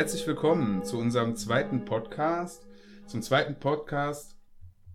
Herzlich 0.00 0.26
willkommen 0.26 0.82
zu 0.82 0.96
unserem 0.96 1.36
zweiten 1.36 1.84
Podcast, 1.84 2.66
zum 3.06 3.20
zweiten 3.20 3.56
Podcast 3.60 4.34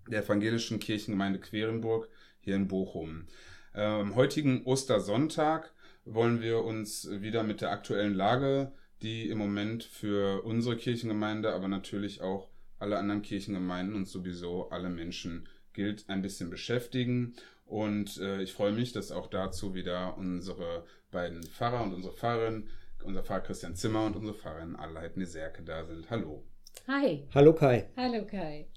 der 0.07 0.23
Evangelischen 0.23 0.79
Kirchengemeinde 0.79 1.38
Querenburg 1.38 2.09
hier 2.39 2.55
in 2.55 2.67
Bochum. 2.67 3.27
Am 3.73 4.07
ähm, 4.07 4.15
heutigen 4.15 4.63
Ostersonntag 4.65 5.71
wollen 6.05 6.41
wir 6.41 6.63
uns 6.63 7.07
wieder 7.11 7.44
mit 7.44 7.61
der 7.61 7.70
aktuellen 7.70 8.16
Lage, 8.16 8.71
die 9.03 9.30
im 9.30 9.38
Moment 9.38 9.83
für 9.83 10.44
unsere 10.44 10.75
Kirchengemeinde, 10.75 11.53
aber 11.53 11.67
natürlich 11.67 12.22
auch 12.22 12.49
alle 12.80 12.97
anderen 12.97 13.22
Kirchengemeinden 13.22 13.95
und 13.95 14.08
sowieso 14.08 14.69
alle 14.72 14.89
Menschen 14.89 15.47
gilt, 15.73 16.09
ein 16.09 16.23
bisschen 16.23 16.49
beschäftigen. 16.49 17.35
Und 17.67 18.17
äh, 18.17 18.41
ich 18.41 18.53
freue 18.53 18.72
mich, 18.72 18.91
dass 18.91 19.11
auch 19.11 19.27
dazu 19.27 19.75
wieder 19.75 20.17
unsere 20.17 20.83
beiden 21.11 21.44
Pfarrer 21.44 21.83
und 21.83 21.94
unsere 21.94 22.16
Pfarrerin, 22.16 22.69
unser 23.05 23.23
Pfarrer 23.23 23.41
Christian 23.41 23.76
Zimmer 23.76 24.05
und 24.05 24.16
unsere 24.16 24.36
Pfarrerin 24.36 24.76
Adelheid 24.76 25.18
Neserke 25.18 25.64
da 25.64 25.86
sind. 25.86 26.09
Hallo. 26.09 26.44
Hi. 26.88 27.28
Hallo 27.34 27.54
Kai. 27.54 27.90
Hallo 27.95 28.26
Kai. 28.26 28.68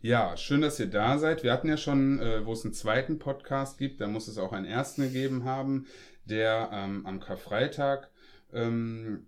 Ja, 0.00 0.36
schön, 0.36 0.60
dass 0.60 0.78
ihr 0.80 0.88
da 0.88 1.18
seid. 1.18 1.42
Wir 1.42 1.52
hatten 1.52 1.68
ja 1.68 1.76
schon, 1.76 2.20
äh, 2.20 2.44
wo 2.44 2.52
es 2.52 2.64
einen 2.64 2.74
zweiten 2.74 3.18
Podcast 3.18 3.78
gibt, 3.78 4.00
da 4.00 4.06
muss 4.06 4.28
es 4.28 4.36
auch 4.36 4.52
einen 4.52 4.66
ersten 4.66 5.02
gegeben 5.02 5.44
haben, 5.44 5.86
der 6.24 6.70
ähm, 6.72 7.06
am 7.06 7.20
Karfreitag 7.20 8.10
ähm, 8.52 9.26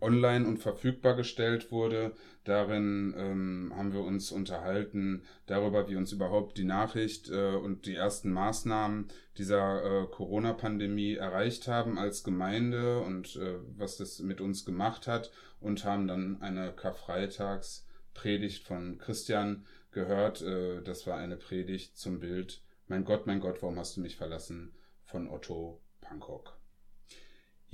online 0.00 0.46
und 0.46 0.58
verfügbar 0.58 1.14
gestellt 1.14 1.70
wurde. 1.70 2.12
Darin 2.44 3.14
ähm, 3.16 3.72
haben 3.76 3.92
wir 3.92 4.00
uns 4.00 4.32
unterhalten 4.32 5.22
darüber, 5.46 5.88
wie 5.88 5.96
uns 5.96 6.12
überhaupt 6.12 6.58
die 6.58 6.64
Nachricht 6.64 7.30
äh, 7.30 7.54
und 7.54 7.86
die 7.86 7.94
ersten 7.94 8.32
Maßnahmen 8.32 9.08
dieser 9.38 9.84
äh, 9.84 10.06
Corona-Pandemie 10.06 11.14
erreicht 11.14 11.68
haben 11.68 11.98
als 11.98 12.24
Gemeinde 12.24 13.00
und 13.00 13.36
äh, 13.36 13.58
was 13.76 13.96
das 13.96 14.18
mit 14.18 14.40
uns 14.40 14.64
gemacht 14.64 15.06
hat 15.06 15.30
und 15.60 15.84
haben 15.84 16.08
dann 16.08 16.42
eine 16.42 16.72
Karfreitagspredigt 16.72 18.66
von 18.66 18.98
Christian 18.98 19.64
gehört. 19.92 20.42
Äh, 20.42 20.82
das 20.82 21.06
war 21.06 21.16
eine 21.18 21.36
Predigt 21.36 21.96
zum 21.96 22.18
Bild 22.18 22.62
Mein 22.88 23.04
Gott, 23.04 23.26
mein 23.26 23.40
Gott, 23.40 23.62
warum 23.62 23.78
hast 23.78 23.96
du 23.96 24.00
mich 24.00 24.16
verlassen 24.16 24.74
von 25.04 25.28
Otto 25.28 25.80
Pankok. 26.00 26.61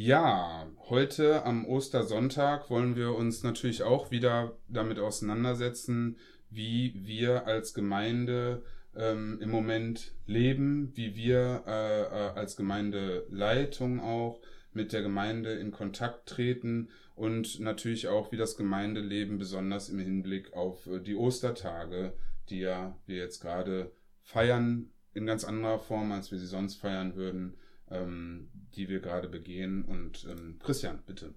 Ja, 0.00 0.70
heute 0.90 1.44
am 1.44 1.66
Ostersonntag 1.66 2.70
wollen 2.70 2.94
wir 2.94 3.16
uns 3.16 3.42
natürlich 3.42 3.82
auch 3.82 4.12
wieder 4.12 4.56
damit 4.68 5.00
auseinandersetzen, 5.00 6.18
wie 6.50 6.94
wir 7.04 7.48
als 7.48 7.74
Gemeinde 7.74 8.62
ähm, 8.94 9.40
im 9.40 9.50
Moment 9.50 10.12
leben, 10.24 10.92
wie 10.94 11.16
wir 11.16 11.64
äh, 11.66 12.02
äh, 12.02 12.30
als 12.38 12.56
Gemeindeleitung 12.56 13.98
auch 13.98 14.40
mit 14.72 14.92
der 14.92 15.02
Gemeinde 15.02 15.54
in 15.54 15.72
Kontakt 15.72 16.28
treten 16.28 16.90
und 17.16 17.58
natürlich 17.58 18.06
auch, 18.06 18.30
wie 18.30 18.36
das 18.36 18.56
Gemeindeleben 18.56 19.36
besonders 19.36 19.88
im 19.88 19.98
Hinblick 19.98 20.52
auf 20.52 20.86
äh, 20.86 21.00
die 21.00 21.16
Ostertage, 21.16 22.12
die 22.50 22.60
ja 22.60 22.96
wir 23.06 23.16
jetzt 23.16 23.40
gerade 23.40 23.90
feiern, 24.22 24.92
in 25.12 25.26
ganz 25.26 25.42
anderer 25.42 25.80
Form, 25.80 26.12
als 26.12 26.30
wir 26.30 26.38
sie 26.38 26.46
sonst 26.46 26.76
feiern 26.76 27.16
würden, 27.16 27.56
ähm, 27.90 28.50
die 28.74 28.88
wir 28.88 29.00
gerade 29.00 29.28
begehen. 29.28 29.84
Und 29.84 30.26
ähm, 30.30 30.58
Christian, 30.62 31.02
bitte. 31.06 31.34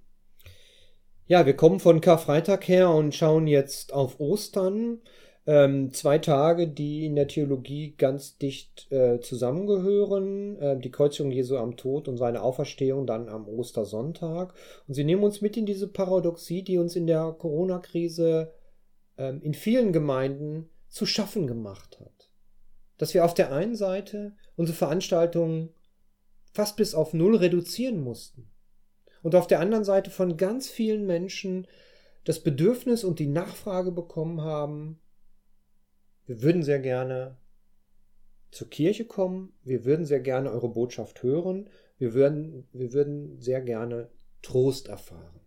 Ja, 1.28 1.46
wir 1.46 1.56
kommen 1.56 1.80
von 1.80 2.02
Karfreitag 2.02 2.68
her 2.68 2.90
und 2.90 3.16
schauen 3.16 3.48
jetzt 3.48 3.94
auf 3.94 4.20
Ostern. 4.20 5.00
Ähm, 5.48 5.92
zwei 5.92 6.20
Tage, 6.20 6.68
die 6.68 7.06
in 7.06 7.16
der 7.16 7.28
Theologie 7.28 7.96
ganz 7.98 8.38
dicht 8.38 8.92
äh, 8.92 9.20
zusammengehören. 9.22 10.58
Äh, 10.60 10.80
die 10.80 10.92
Kreuzigung 10.92 11.32
Jesu 11.32 11.58
am 11.58 11.78
Tod 11.78 12.08
und 12.08 12.18
seine 12.18 12.44
Auferstehung 12.44 13.08
dann 13.08 13.28
am 13.28 13.48
Ostersonntag. 13.48 14.54
Und 14.88 14.94
sie 14.94 15.04
nehmen 15.04 15.24
uns 15.24 15.42
mit 15.42 15.58
in 15.58 15.66
diese 15.66 15.88
Paradoxie, 15.88 16.64
die 16.64 16.78
uns 16.78 16.96
in 16.96 17.08
der 17.08 17.36
Corona-Krise 17.40 18.54
äh, 19.18 19.34
in 19.38 19.54
vielen 19.54 19.94
Gemeinden 19.94 20.70
zu 20.90 21.06
schaffen 21.06 21.48
gemacht 21.48 22.00
hat. 22.00 22.30
Dass 22.98 23.14
wir 23.14 23.26
auf 23.26 23.34
der 23.34 23.52
einen 23.52 23.76
Seite 23.76 24.36
unsere 24.56 24.78
Veranstaltungen 24.78 25.70
fast 26.52 26.78
bis 26.78 26.94
auf 26.94 27.14
Null 27.14 27.36
reduzieren 27.36 28.02
mussten. 28.02 28.50
Und 29.24 29.36
auf 29.36 29.48
der 29.48 29.60
anderen 29.60 29.84
Seite 29.84 30.10
von 30.10 30.38
ganz 30.38 30.70
vielen 30.70 31.06
Menschen 31.06 31.68
das 32.24 32.42
Bedürfnis 32.42 33.04
und 33.04 33.20
die 33.20 33.28
Nachfrage 33.28 33.92
bekommen 33.92 34.42
haben, 34.42 35.00
wir 36.26 36.42
würden 36.42 36.64
sehr 36.64 36.80
gerne 36.80 37.38
zur 38.52 38.70
Kirche 38.70 39.06
kommen, 39.06 39.54
wir 39.64 39.86
würden 39.86 40.06
sehr 40.06 40.20
gerne 40.20 40.52
eure 40.52 40.70
Botschaft 40.70 41.24
hören, 41.24 41.70
wir 41.98 42.14
würden, 42.14 42.68
wir 42.74 42.94
würden 42.94 43.40
sehr 43.40 43.62
gerne 43.62 44.10
Trost 44.42 44.88
erfahren. 44.88 45.40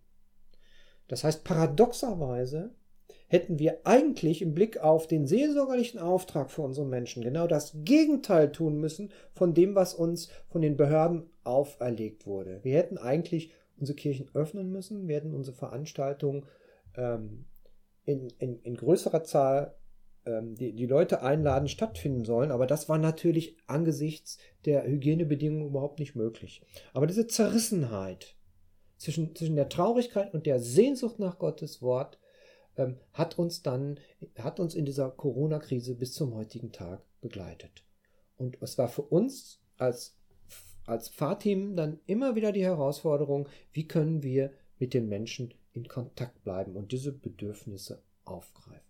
Das 1.07 1.23
heißt, 1.23 1.43
paradoxerweise 1.43 2.73
hätten 3.35 3.59
wir 3.59 3.85
eigentlich 3.85 4.41
im 4.41 4.53
Blick 4.53 4.77
auf 4.77 5.07
den 5.07 5.27
seelsorgerlichen 5.27 5.99
Auftrag 5.99 6.49
für 6.49 6.61
unsere 6.61 6.87
Menschen 6.87 7.23
genau 7.23 7.47
das 7.47 7.73
Gegenteil 7.83 8.51
tun 8.51 8.79
müssen 8.79 9.11
von 9.33 9.53
dem, 9.53 9.75
was 9.75 9.93
uns 9.93 10.29
von 10.47 10.61
den 10.61 10.77
Behörden 10.77 11.29
auferlegt 11.43 12.25
wurde. 12.25 12.59
Wir 12.63 12.77
hätten 12.77 12.97
eigentlich 12.97 13.51
unsere 13.77 13.95
Kirchen 13.95 14.29
öffnen 14.33 14.71
müssen, 14.71 15.07
wir 15.07 15.17
hätten 15.17 15.33
unsere 15.33 15.55
Veranstaltungen 15.55 16.45
ähm, 16.95 17.45
in, 18.05 18.29
in, 18.39 18.61
in 18.61 18.75
größerer 18.75 19.23
Zahl 19.23 19.75
ähm, 20.25 20.55
die, 20.55 20.73
die 20.73 20.85
Leute 20.85 21.21
einladen, 21.21 21.67
stattfinden 21.67 22.23
sollen, 22.23 22.51
aber 22.51 22.67
das 22.67 22.87
war 22.87 22.97
natürlich 22.97 23.57
angesichts 23.67 24.37
der 24.65 24.85
Hygienebedingungen 24.85 25.67
überhaupt 25.67 25.99
nicht 25.99 26.15
möglich. 26.15 26.61
Aber 26.93 27.05
diese 27.05 27.27
Zerrissenheit 27.27 28.35
zwischen, 28.97 29.35
zwischen 29.35 29.55
der 29.55 29.69
Traurigkeit 29.69 30.33
und 30.33 30.45
der 30.45 30.59
Sehnsucht 30.59 31.19
nach 31.19 31.37
Gottes 31.37 31.81
Wort 31.81 32.17
ähm, 32.77 32.97
hat 33.13 33.37
uns 33.37 33.61
dann, 33.61 33.99
hat 34.37 34.59
uns 34.59 34.75
in 34.75 34.85
dieser 34.85 35.09
Corona-Krise 35.09 35.95
bis 35.95 36.13
zum 36.13 36.33
heutigen 36.33 36.71
Tag 36.71 37.01
begleitet. 37.21 37.83
Und 38.37 38.57
es 38.61 38.77
war 38.77 38.87
für 38.87 39.03
uns 39.03 39.61
als, 39.77 40.17
als 40.85 41.09
Fahrteam 41.09 41.75
dann 41.75 41.99
immer 42.05 42.35
wieder 42.35 42.51
die 42.51 42.63
Herausforderung, 42.63 43.47
wie 43.71 43.87
können 43.87 44.23
wir 44.23 44.51
mit 44.77 44.93
den 44.93 45.07
Menschen 45.07 45.53
in 45.73 45.87
Kontakt 45.87 46.43
bleiben 46.43 46.75
und 46.75 46.91
diese 46.91 47.11
Bedürfnisse 47.11 48.01
aufgreifen. 48.23 48.81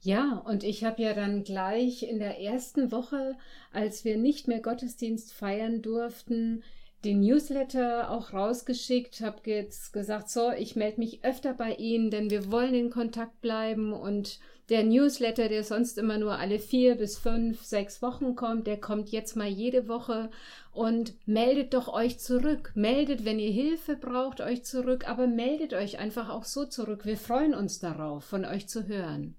Ja, 0.00 0.38
und 0.46 0.62
ich 0.62 0.84
habe 0.84 1.02
ja 1.02 1.14
dann 1.14 1.42
gleich 1.42 2.04
in 2.04 2.18
der 2.18 2.40
ersten 2.40 2.92
Woche, 2.92 3.36
als 3.72 4.04
wir 4.04 4.16
nicht 4.16 4.46
mehr 4.46 4.60
Gottesdienst 4.60 5.32
feiern 5.32 5.82
durften, 5.82 6.62
den 7.06 7.20
Newsletter 7.20 8.10
auch 8.10 8.32
rausgeschickt, 8.32 9.20
habe 9.20 9.38
jetzt 9.44 9.92
gesagt, 9.92 10.28
so, 10.28 10.50
ich 10.50 10.74
melde 10.74 10.98
mich 10.98 11.24
öfter 11.24 11.54
bei 11.54 11.74
Ihnen, 11.74 12.10
denn 12.10 12.30
wir 12.30 12.50
wollen 12.50 12.74
in 12.74 12.90
Kontakt 12.90 13.40
bleiben 13.40 13.92
und 13.92 14.40
der 14.68 14.82
Newsletter, 14.82 15.48
der 15.48 15.62
sonst 15.62 15.96
immer 15.96 16.18
nur 16.18 16.38
alle 16.38 16.58
vier 16.58 16.96
bis 16.96 17.16
fünf, 17.16 17.62
sechs 17.62 18.02
Wochen 18.02 18.34
kommt, 18.34 18.66
der 18.66 18.80
kommt 18.80 19.10
jetzt 19.10 19.36
mal 19.36 19.46
jede 19.46 19.86
Woche 19.86 20.28
und 20.72 21.14
meldet 21.26 21.72
doch 21.72 21.86
euch 21.86 22.18
zurück. 22.18 22.72
Meldet, 22.74 23.24
wenn 23.24 23.38
ihr 23.38 23.52
Hilfe 23.52 23.94
braucht, 23.94 24.40
euch 24.40 24.64
zurück, 24.64 25.08
aber 25.08 25.28
meldet 25.28 25.72
euch 25.72 26.00
einfach 26.00 26.28
auch 26.28 26.44
so 26.44 26.64
zurück. 26.64 27.06
Wir 27.06 27.16
freuen 27.16 27.54
uns 27.54 27.78
darauf, 27.78 28.24
von 28.24 28.44
euch 28.44 28.68
zu 28.68 28.88
hören. 28.88 29.36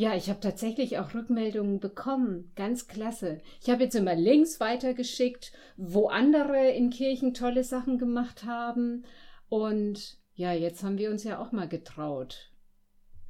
Ja, 0.00 0.16
ich 0.16 0.30
habe 0.30 0.40
tatsächlich 0.40 0.96
auch 0.96 1.12
Rückmeldungen 1.12 1.78
bekommen. 1.78 2.52
Ganz 2.56 2.88
klasse. 2.88 3.36
Ich 3.60 3.68
habe 3.68 3.82
jetzt 3.82 3.94
immer 3.94 4.14
Links 4.14 4.58
weitergeschickt, 4.58 5.52
wo 5.76 6.06
andere 6.06 6.70
in 6.70 6.88
Kirchen 6.88 7.34
tolle 7.34 7.64
Sachen 7.64 7.98
gemacht 7.98 8.44
haben. 8.44 9.04
Und 9.50 10.16
ja, 10.32 10.54
jetzt 10.54 10.82
haben 10.82 10.96
wir 10.96 11.10
uns 11.10 11.22
ja 11.24 11.38
auch 11.38 11.52
mal 11.52 11.68
getraut. 11.68 12.50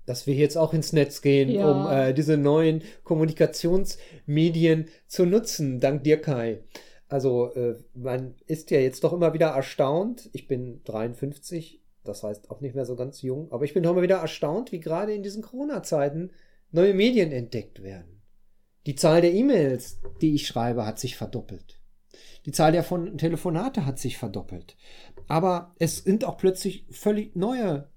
Dass 0.06 0.28
wir 0.28 0.34
jetzt 0.34 0.56
auch 0.56 0.72
ins 0.72 0.92
Netz 0.92 1.22
gehen, 1.22 1.48
ja. 1.50 1.68
um 1.68 1.90
äh, 1.92 2.14
diese 2.14 2.36
neuen 2.36 2.84
Kommunikationsmedien 3.02 4.86
zu 5.08 5.26
nutzen. 5.26 5.80
Dank 5.80 6.04
dir, 6.04 6.20
Kai. 6.20 6.62
Also, 7.08 7.52
äh, 7.54 7.82
man 7.94 8.36
ist 8.46 8.70
ja 8.70 8.78
jetzt 8.78 9.02
doch 9.02 9.12
immer 9.12 9.34
wieder 9.34 9.48
erstaunt. 9.48 10.30
Ich 10.32 10.46
bin 10.46 10.84
53, 10.84 11.82
das 12.04 12.22
heißt 12.22 12.48
auch 12.48 12.60
nicht 12.60 12.76
mehr 12.76 12.86
so 12.86 12.94
ganz 12.94 13.22
jung, 13.22 13.50
aber 13.50 13.64
ich 13.64 13.74
bin 13.74 13.82
doch 13.82 13.90
immer 13.90 14.02
wieder 14.02 14.18
erstaunt, 14.18 14.70
wie 14.70 14.78
gerade 14.78 15.12
in 15.12 15.24
diesen 15.24 15.42
Corona-Zeiten 15.42 16.30
neue 16.72 16.94
Medien 16.94 17.32
entdeckt 17.32 17.82
werden. 17.82 18.22
Die 18.86 18.94
Zahl 18.94 19.20
der 19.20 19.32
E-Mails, 19.32 20.00
die 20.20 20.34
ich 20.34 20.46
schreibe, 20.46 20.86
hat 20.86 20.98
sich 20.98 21.16
verdoppelt. 21.16 21.80
Die 22.46 22.52
Zahl 22.52 22.72
der 22.72 22.82
von 22.82 23.18
Telefonate 23.18 23.84
hat 23.84 23.98
sich 23.98 24.16
verdoppelt. 24.16 24.76
Aber 25.28 25.74
es 25.78 25.98
sind 25.98 26.24
auch 26.24 26.38
plötzlich 26.38 26.86
völlig 26.90 27.36
neue 27.36 27.90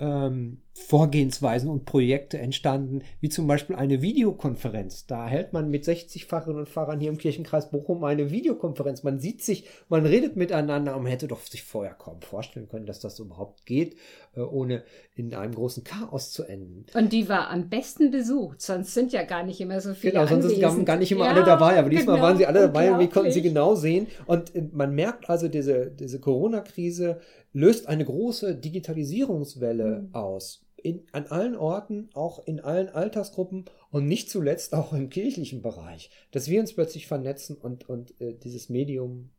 ähm, 0.00 0.62
Vorgehensweisen 0.72 1.68
und 1.68 1.84
Projekte 1.84 2.38
entstanden, 2.38 3.02
wie 3.20 3.28
zum 3.28 3.46
Beispiel 3.46 3.76
eine 3.76 4.02
Videokonferenz. 4.02 5.06
Da 5.06 5.26
hält 5.26 5.52
man 5.52 5.68
mit 5.70 5.84
60 5.84 6.26
Pfarrerinnen 6.26 6.60
und 6.60 6.68
Pfarrern 6.68 7.00
hier 7.00 7.10
im 7.10 7.18
Kirchenkreis 7.18 7.70
Bochum 7.70 8.02
eine 8.04 8.30
Videokonferenz. 8.30 9.02
Man 9.02 9.18
sieht 9.20 9.42
sich, 9.42 9.64
man 9.88 10.06
redet 10.06 10.36
miteinander 10.36 10.96
und 10.96 11.02
man 11.02 11.10
hätte 11.12 11.28
doch 11.28 11.40
sich 11.42 11.62
vorher 11.62 11.94
kaum 11.94 12.20
vorstellen 12.22 12.68
können, 12.68 12.86
dass 12.86 13.00
das 13.00 13.18
überhaupt 13.18 13.66
geht, 13.66 13.96
äh, 14.36 14.40
ohne 14.40 14.84
in 15.14 15.34
einem 15.34 15.54
großen 15.54 15.84
Chaos 15.84 16.32
zu 16.32 16.44
enden. 16.44 16.86
Und 16.94 17.12
die 17.12 17.28
war 17.28 17.50
am 17.50 17.68
besten 17.68 18.10
besucht, 18.10 18.60
sonst 18.62 18.94
sind 18.94 19.12
ja 19.12 19.24
gar 19.24 19.42
nicht 19.42 19.60
immer 19.60 19.80
so 19.80 19.92
viele 19.94 20.12
Genau, 20.14 20.26
sonst 20.26 20.46
anwesend. 20.46 20.72
sind 20.72 20.84
gar 20.86 20.96
nicht 20.96 21.12
immer 21.12 21.26
ja, 21.26 21.32
alle 21.32 21.44
dabei, 21.44 21.78
aber 21.78 21.90
diesmal 21.90 22.16
genau, 22.16 22.26
waren 22.28 22.36
sie 22.38 22.46
alle 22.46 22.60
dabei 22.60 22.92
und 22.92 23.00
wir 23.00 23.08
konnten 23.08 23.32
sie 23.32 23.42
genau 23.42 23.74
sehen. 23.74 24.06
Und 24.26 24.54
äh, 24.54 24.62
man 24.72 24.94
merkt 24.94 25.28
also, 25.28 25.48
diese, 25.48 25.90
diese 25.90 26.20
Corona-Krise 26.20 27.20
löst 27.52 27.88
eine 27.88 28.04
große 28.04 28.54
Digitalisierungswelle 28.54 30.02
Mhm. 30.02 30.14
aus. 30.14 30.62
In, 30.82 31.06
an 31.12 31.26
allen 31.26 31.56
Orten, 31.56 32.08
auch 32.14 32.46
in 32.46 32.60
allen 32.60 32.88
Altersgruppen 32.88 33.66
und 33.90 34.06
nicht 34.06 34.30
zuletzt 34.30 34.74
auch 34.74 34.92
im 34.92 35.10
kirchlichen 35.10 35.62
Bereich, 35.62 36.10
dass 36.30 36.48
wir 36.48 36.60
uns 36.60 36.74
plötzlich 36.74 37.06
vernetzen 37.06 37.56
und, 37.56 37.88
und 37.88 38.18
äh, 38.20 38.34
dieses 38.34 38.68
Medium 38.68 39.30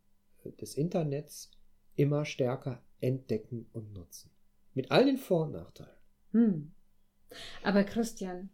äh, 0.44 0.52
des 0.52 0.74
Internets 0.74 1.50
immer 1.96 2.24
stärker 2.24 2.82
entdecken 3.00 3.66
und 3.72 3.92
nutzen. 3.92 4.30
Mit 4.74 4.90
all 4.90 5.04
den 5.04 5.18
Vor- 5.18 5.46
und 5.46 5.52
Nachteilen. 5.52 5.96
Hm. 6.32 6.72
Aber 7.62 7.84
Christian, 7.84 8.50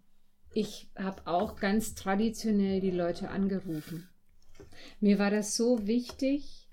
ich 0.52 0.90
habe 0.96 1.26
auch 1.26 1.56
ganz 1.56 1.94
traditionell 1.94 2.80
die 2.80 2.90
Leute 2.90 3.28
angerufen. 3.28 4.08
Mir 5.00 5.18
war 5.18 5.30
das 5.30 5.56
so 5.56 5.86
wichtig, 5.86 6.67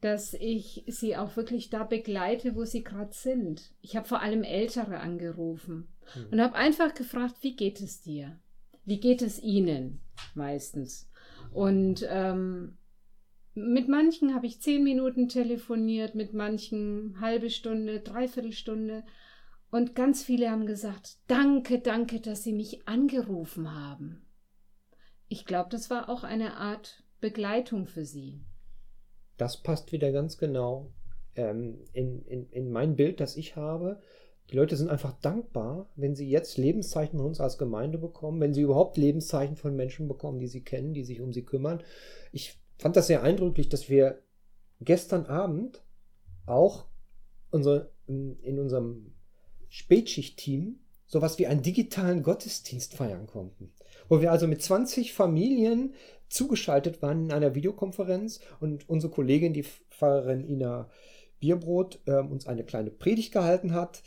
dass 0.00 0.34
ich 0.34 0.84
sie 0.86 1.16
auch 1.16 1.36
wirklich 1.36 1.70
da 1.70 1.84
begleite, 1.84 2.54
wo 2.54 2.64
sie 2.64 2.84
gerade 2.84 3.12
sind. 3.12 3.72
Ich 3.80 3.96
habe 3.96 4.06
vor 4.06 4.20
allem 4.20 4.42
Ältere 4.42 5.00
angerufen 5.00 5.88
Hm. 6.12 6.26
und 6.30 6.40
habe 6.40 6.54
einfach 6.54 6.94
gefragt, 6.94 7.36
wie 7.40 7.56
geht 7.56 7.80
es 7.80 8.00
dir? 8.02 8.38
Wie 8.84 9.00
geht 9.00 9.22
es 9.22 9.42
ihnen 9.42 10.00
meistens? 10.34 11.10
Und 11.52 12.06
ähm, 12.08 12.78
mit 13.54 13.88
manchen 13.88 14.34
habe 14.34 14.46
ich 14.46 14.60
zehn 14.60 14.84
Minuten 14.84 15.28
telefoniert, 15.28 16.14
mit 16.14 16.34
manchen 16.34 17.20
halbe 17.20 17.50
Stunde, 17.50 18.00
dreiviertel 18.00 18.52
Stunde. 18.52 19.04
Und 19.70 19.94
ganz 19.94 20.22
viele 20.22 20.50
haben 20.50 20.66
gesagt, 20.66 21.16
danke, 21.26 21.80
danke, 21.80 22.20
dass 22.20 22.44
Sie 22.44 22.52
mich 22.52 22.86
angerufen 22.86 23.74
haben. 23.74 24.26
Ich 25.28 25.44
glaube, 25.44 25.70
das 25.70 25.90
war 25.90 26.08
auch 26.08 26.22
eine 26.22 26.56
Art 26.56 27.02
Begleitung 27.20 27.86
für 27.86 28.04
Sie. 28.04 28.44
Das 29.36 29.62
passt 29.62 29.92
wieder 29.92 30.12
ganz 30.12 30.38
genau 30.38 30.92
ähm, 31.34 31.78
in, 31.92 32.24
in, 32.26 32.50
in 32.50 32.70
mein 32.70 32.96
Bild, 32.96 33.20
das 33.20 33.36
ich 33.36 33.56
habe. 33.56 34.00
Die 34.50 34.56
Leute 34.56 34.76
sind 34.76 34.90
einfach 34.90 35.12
dankbar, 35.20 35.90
wenn 35.96 36.14
sie 36.14 36.28
jetzt 36.28 36.56
Lebenszeichen 36.56 37.18
von 37.18 37.26
uns 37.26 37.40
als 37.40 37.58
Gemeinde 37.58 37.98
bekommen, 37.98 38.40
wenn 38.40 38.54
sie 38.54 38.62
überhaupt 38.62 38.96
Lebenszeichen 38.96 39.56
von 39.56 39.74
Menschen 39.74 40.06
bekommen, 40.06 40.38
die 40.38 40.46
sie 40.46 40.62
kennen, 40.62 40.94
die 40.94 41.04
sich 41.04 41.20
um 41.20 41.32
sie 41.32 41.44
kümmern. 41.44 41.82
Ich 42.32 42.60
fand 42.78 42.96
das 42.96 43.08
sehr 43.08 43.22
eindrücklich, 43.22 43.68
dass 43.68 43.88
wir 43.88 44.22
gestern 44.80 45.26
Abend 45.26 45.82
auch 46.46 46.86
unser, 47.50 47.90
in 48.06 48.58
unserem 48.58 49.14
Spätschicht-Team 49.68 50.78
sowas 51.06 51.38
wie 51.38 51.46
einen 51.46 51.62
digitalen 51.62 52.22
Gottesdienst 52.22 52.94
feiern 52.94 53.26
konnten. 53.26 53.72
Wo 54.08 54.20
wir 54.20 54.30
also 54.30 54.46
mit 54.46 54.62
20 54.62 55.12
Familien 55.12 55.94
zugeschaltet 56.28 57.02
waren 57.02 57.26
in 57.26 57.32
einer 57.32 57.54
Videokonferenz 57.54 58.40
und 58.60 58.88
unsere 58.88 59.12
Kollegin, 59.12 59.52
die 59.52 59.64
Pfarrerin 59.90 60.48
Ina 60.48 60.88
Bierbrot, 61.40 62.00
äh, 62.06 62.18
uns 62.18 62.46
eine 62.46 62.64
kleine 62.64 62.90
Predigt 62.90 63.32
gehalten 63.32 63.74
hat. 63.74 64.02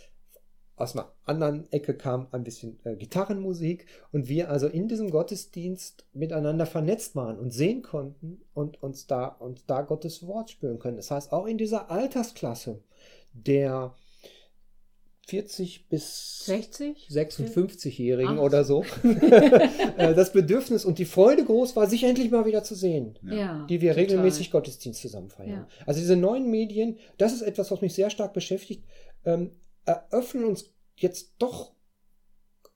Aus 0.75 0.95
einer 0.95 1.11
anderen 1.25 1.69
Ecke 1.73 1.93
kam 1.93 2.27
ein 2.31 2.45
bisschen 2.45 2.79
äh, 2.85 2.95
Gitarrenmusik 2.95 3.85
und 4.13 4.29
wir 4.29 4.49
also 4.49 4.67
in 4.67 4.87
diesem 4.87 5.11
Gottesdienst 5.11 6.07
miteinander 6.13 6.65
vernetzt 6.65 7.15
waren 7.15 7.37
und 7.37 7.51
sehen 7.51 7.81
konnten 7.81 8.41
und 8.53 8.81
uns 8.81 9.05
da 9.05 9.27
und 9.27 9.69
da 9.69 9.81
Gottes 9.81 10.25
Wort 10.25 10.51
spüren 10.51 10.79
können. 10.79 10.97
Das 10.97 11.11
heißt, 11.11 11.33
auch 11.33 11.45
in 11.47 11.57
dieser 11.57 11.91
Altersklasse 11.91 12.81
der 13.33 13.93
40 15.29 15.87
bis 15.89 16.45
60? 16.45 17.07
56-Jährigen 17.11 18.39
Ach. 18.39 18.43
oder 18.43 18.63
so, 18.63 18.83
äh, 19.03 20.15
das 20.15 20.33
Bedürfnis 20.33 20.85
und 20.85 20.97
die 20.97 21.05
Freude 21.05 21.45
groß 21.45 21.75
war, 21.75 21.87
sich 21.87 22.03
endlich 22.03 22.31
mal 22.31 22.45
wieder 22.45 22.63
zu 22.63 22.73
sehen, 22.73 23.17
Ja. 23.21 23.65
die 23.69 23.81
wir 23.81 23.91
total. 23.91 24.03
regelmäßig 24.05 24.49
Gottesdienst 24.51 25.01
zusammen 25.01 25.29
feiern. 25.29 25.49
Ja. 25.49 25.67
Also 25.85 25.99
diese 25.99 26.15
neuen 26.15 26.49
Medien, 26.49 26.97
das 27.17 27.33
ist 27.33 27.43
etwas, 27.43 27.69
was 27.69 27.81
mich 27.81 27.93
sehr 27.93 28.09
stark 28.09 28.33
beschäftigt, 28.33 28.83
ähm, 29.23 29.51
eröffnen 29.85 30.45
uns 30.45 30.73
jetzt 30.95 31.33
doch 31.37 31.73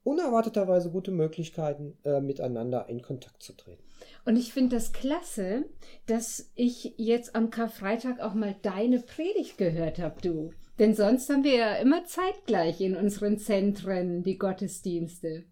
unerwarteterweise 0.03 0.91
gute 0.91 1.11
Möglichkeiten, 1.11 1.97
äh, 2.03 2.19
miteinander 2.21 2.87
in 2.89 3.01
Kontakt 3.01 3.41
zu 3.41 3.53
treten. 3.53 3.83
Und 4.25 4.35
ich 4.35 4.53
finde 4.53 4.75
das 4.75 4.91
klasse, 4.91 5.65
dass 6.05 6.51
ich 6.55 6.93
jetzt 6.97 7.35
am 7.35 7.49
Karfreitag 7.49 8.19
auch 8.19 8.33
mal 8.33 8.55
deine 8.61 8.99
Predigt 8.99 9.57
gehört 9.57 9.99
habe, 9.99 10.21
du. 10.21 10.51
Denn 10.79 10.95
sonst 10.95 11.29
haben 11.29 11.43
wir 11.43 11.55
ja 11.55 11.75
immer 11.75 12.05
zeitgleich 12.05 12.81
in 12.81 12.95
unseren 12.95 13.37
Zentren 13.37 14.23
die 14.23 14.37
Gottesdienste. 14.37 15.43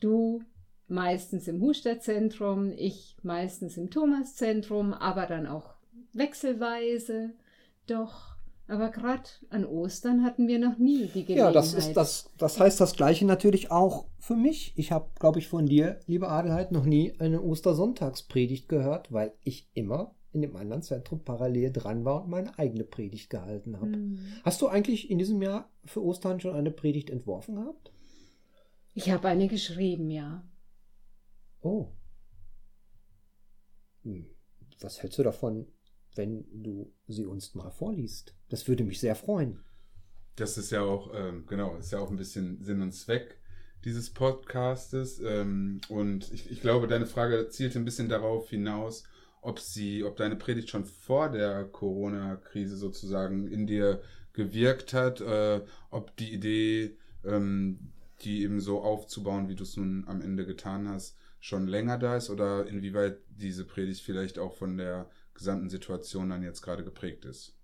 Du 0.00 0.42
meistens 0.86 1.48
im 1.48 1.60
Husterzentrum, 1.60 2.72
ich 2.72 3.16
meistens 3.22 3.76
im 3.76 3.90
Thomaszentrum, 3.90 4.94
aber 4.94 5.26
dann 5.26 5.46
auch 5.46 5.74
wechselweise. 6.14 7.34
Doch, 7.86 8.36
aber 8.68 8.90
gerade 8.90 9.24
an 9.50 9.64
Ostern 9.64 10.24
hatten 10.24 10.48
wir 10.48 10.58
noch 10.58 10.78
nie 10.78 11.06
die 11.06 11.24
Gelegenheit. 11.24 11.36
Ja, 11.36 11.52
das 11.52 11.74
ist 11.74 11.94
das, 11.94 12.30
das 12.38 12.58
heißt 12.58 12.80
das 12.80 12.96
Gleiche 12.96 13.26
natürlich 13.26 13.70
auch 13.70 14.06
für 14.18 14.36
mich. 14.36 14.72
Ich 14.76 14.92
habe, 14.92 15.10
glaube 15.18 15.38
ich, 15.38 15.48
von 15.48 15.66
dir, 15.66 16.00
liebe 16.06 16.28
Adelheid, 16.28 16.72
noch 16.72 16.84
nie 16.84 17.14
eine 17.18 17.42
Ostersonntagspredigt 17.42 18.68
gehört, 18.68 19.12
weil 19.12 19.32
ich 19.42 19.68
immer 19.74 20.14
in 20.38 20.42
dem 20.42 20.56
anderen 20.56 20.82
Zentrum 20.82 21.24
parallel 21.24 21.72
dran 21.72 22.04
war 22.04 22.24
und 22.24 22.30
meine 22.30 22.58
eigene 22.58 22.84
Predigt 22.84 23.28
gehalten 23.28 23.76
habe. 23.76 23.92
Hm. 23.92 24.18
Hast 24.44 24.62
du 24.62 24.68
eigentlich 24.68 25.10
in 25.10 25.18
diesem 25.18 25.42
Jahr 25.42 25.70
für 25.84 26.02
Ostern 26.02 26.40
schon 26.40 26.54
eine 26.54 26.70
Predigt 26.70 27.10
entworfen 27.10 27.56
gehabt? 27.56 27.92
Ich 28.94 29.10
habe 29.10 29.28
eine 29.28 29.48
geschrieben, 29.48 30.10
ja. 30.10 30.48
Oh. 31.60 31.88
Hm. 34.04 34.26
Was 34.80 35.02
hältst 35.02 35.18
du 35.18 35.24
davon, 35.24 35.66
wenn 36.14 36.44
du 36.52 36.92
sie 37.08 37.26
uns 37.26 37.54
mal 37.54 37.70
vorliest? 37.70 38.36
Das 38.48 38.68
würde 38.68 38.84
mich 38.84 39.00
sehr 39.00 39.16
freuen. 39.16 39.64
Das 40.36 40.56
ist 40.56 40.70
ja 40.70 40.82
auch, 40.82 41.12
ähm, 41.14 41.46
genau, 41.46 41.76
ist 41.76 41.90
ja 41.90 41.98
auch 41.98 42.10
ein 42.10 42.16
bisschen 42.16 42.62
Sinn 42.62 42.80
und 42.80 42.92
Zweck 42.92 43.40
dieses 43.84 44.10
Podcastes. 44.10 45.20
Ähm, 45.20 45.80
und 45.88 46.32
ich, 46.32 46.50
ich 46.50 46.60
glaube, 46.60 46.86
deine 46.86 47.06
Frage 47.06 47.48
zielte 47.48 47.78
ein 47.78 47.84
bisschen 47.84 48.08
darauf 48.08 48.50
hinaus, 48.50 49.04
ob 49.42 49.60
sie, 49.60 50.04
ob 50.04 50.16
deine 50.16 50.36
Predigt 50.36 50.70
schon 50.70 50.84
vor 50.84 51.30
der 51.30 51.64
Corona-Krise 51.64 52.76
sozusagen 52.76 53.46
in 53.46 53.66
dir 53.66 54.02
gewirkt 54.32 54.92
hat, 54.94 55.20
äh, 55.20 55.60
ob 55.90 56.16
die 56.16 56.32
Idee, 56.32 56.96
ähm, 57.24 57.92
die 58.22 58.42
eben 58.42 58.60
so 58.60 58.82
aufzubauen, 58.82 59.48
wie 59.48 59.54
du 59.54 59.64
es 59.64 59.76
nun 59.76 60.04
am 60.06 60.20
Ende 60.20 60.46
getan 60.46 60.88
hast, 60.88 61.16
schon 61.40 61.66
länger 61.66 61.98
da 61.98 62.16
ist 62.16 62.30
oder 62.30 62.66
inwieweit 62.66 63.18
diese 63.28 63.64
Predigt 63.64 64.02
vielleicht 64.02 64.38
auch 64.38 64.54
von 64.54 64.76
der 64.76 65.08
gesamten 65.34 65.68
Situation 65.68 66.30
dann 66.30 66.42
jetzt 66.42 66.62
gerade 66.62 66.84
geprägt 66.84 67.24
ist. 67.24 67.57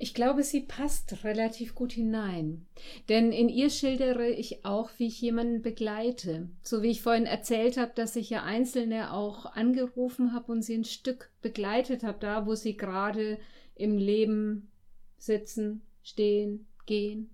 Ich 0.00 0.14
glaube, 0.14 0.44
sie 0.44 0.60
passt 0.60 1.24
relativ 1.24 1.74
gut 1.74 1.92
hinein. 1.92 2.66
Denn 3.08 3.32
in 3.32 3.48
ihr 3.48 3.68
schildere 3.68 4.28
ich 4.28 4.64
auch, 4.64 4.90
wie 4.96 5.08
ich 5.08 5.20
jemanden 5.20 5.60
begleite. 5.60 6.48
So 6.62 6.82
wie 6.82 6.90
ich 6.90 7.02
vorhin 7.02 7.26
erzählt 7.26 7.76
habe, 7.76 7.90
dass 7.96 8.14
ich 8.14 8.30
ja 8.30 8.44
Einzelne 8.44 9.12
auch 9.12 9.44
angerufen 9.46 10.32
habe 10.32 10.52
und 10.52 10.62
sie 10.62 10.76
ein 10.76 10.84
Stück 10.84 11.32
begleitet 11.42 12.04
habe, 12.04 12.18
da 12.20 12.46
wo 12.46 12.54
sie 12.54 12.76
gerade 12.76 13.38
im 13.74 13.98
Leben 13.98 14.70
sitzen, 15.16 15.82
stehen, 16.04 16.68
gehen. 16.86 17.30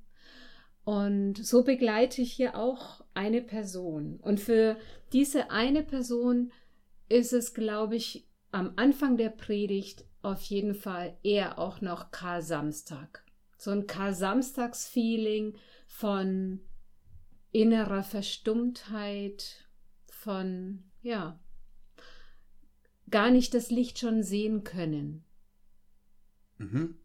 Und 0.84 1.36
so 1.36 1.64
begleite 1.64 2.22
ich 2.22 2.32
hier 2.32 2.56
auch 2.56 3.04
eine 3.12 3.42
Person. 3.42 4.18
Und 4.22 4.40
für 4.40 4.78
diese 5.12 5.50
eine 5.50 5.82
Person 5.82 6.50
ist 7.10 7.34
es, 7.34 7.52
glaube 7.52 7.96
ich, 7.96 8.26
am 8.52 8.72
Anfang 8.76 9.18
der 9.18 9.30
Predigt 9.30 10.06
auf 10.24 10.42
jeden 10.44 10.74
Fall 10.74 11.16
eher 11.22 11.58
auch 11.58 11.80
noch 11.80 12.10
Kar-Samstag. 12.10 13.24
So 13.56 13.70
ein 13.70 13.86
Kar-Samstags-Feeling 13.86 15.56
von 15.86 16.60
innerer 17.52 18.02
Verstummtheit, 18.02 19.68
von, 20.08 20.84
ja, 21.02 21.38
gar 23.10 23.30
nicht 23.30 23.54
das 23.54 23.70
Licht 23.70 23.98
schon 23.98 24.22
sehen 24.22 24.64
können. 24.64 25.24
Mhm. 26.58 26.96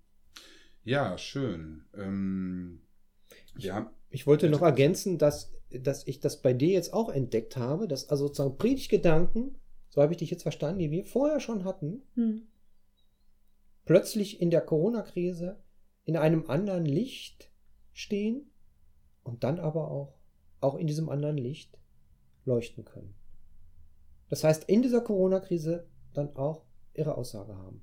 Ja, 0.83 1.17
schön. 1.17 1.83
Ähm, 1.93 2.81
ja, 3.57 3.91
Ich 4.09 4.25
wollte 4.25 4.49
noch 4.49 4.61
ergänzen, 4.61 5.17
dass, 5.17 5.51
dass 5.69 6.07
ich 6.07 6.19
das 6.19 6.41
bei 6.41 6.53
dir 6.53 6.69
jetzt 6.69 6.93
auch 6.93 7.09
entdeckt 7.09 7.57
habe, 7.57 7.87
dass 7.87 8.09
also 8.09 8.27
sozusagen 8.27 8.57
Predigtgedanken, 8.57 9.55
so 9.89 10.01
habe 10.01 10.13
ich 10.13 10.17
dich 10.17 10.31
jetzt 10.31 10.43
verstanden, 10.43 10.79
die 10.79 10.91
wir 10.91 11.03
vorher 11.05 11.39
schon 11.39 11.63
hatten, 11.63 12.01
Hm. 12.15 12.47
Plötzlich 13.89 14.39
in 14.39 14.51
der 14.51 14.61
Corona-Krise 14.61 15.57
in 16.03 16.15
einem 16.15 16.45
anderen 16.47 16.85
Licht 16.85 17.51
stehen 17.91 18.51
und 19.23 19.43
dann 19.43 19.57
aber 19.57 19.89
auch, 19.89 20.19
auch 20.61 20.75
in 20.75 20.85
diesem 20.85 21.09
anderen 21.09 21.39
Licht 21.39 21.75
leuchten 22.45 22.85
können. 22.85 23.15
Das 24.29 24.43
heißt, 24.43 24.65
in 24.65 24.83
dieser 24.83 25.01
Corona-Krise 25.01 25.87
dann 26.13 26.35
auch 26.35 26.67
ihre 26.93 27.17
Aussage 27.17 27.55
haben. 27.55 27.81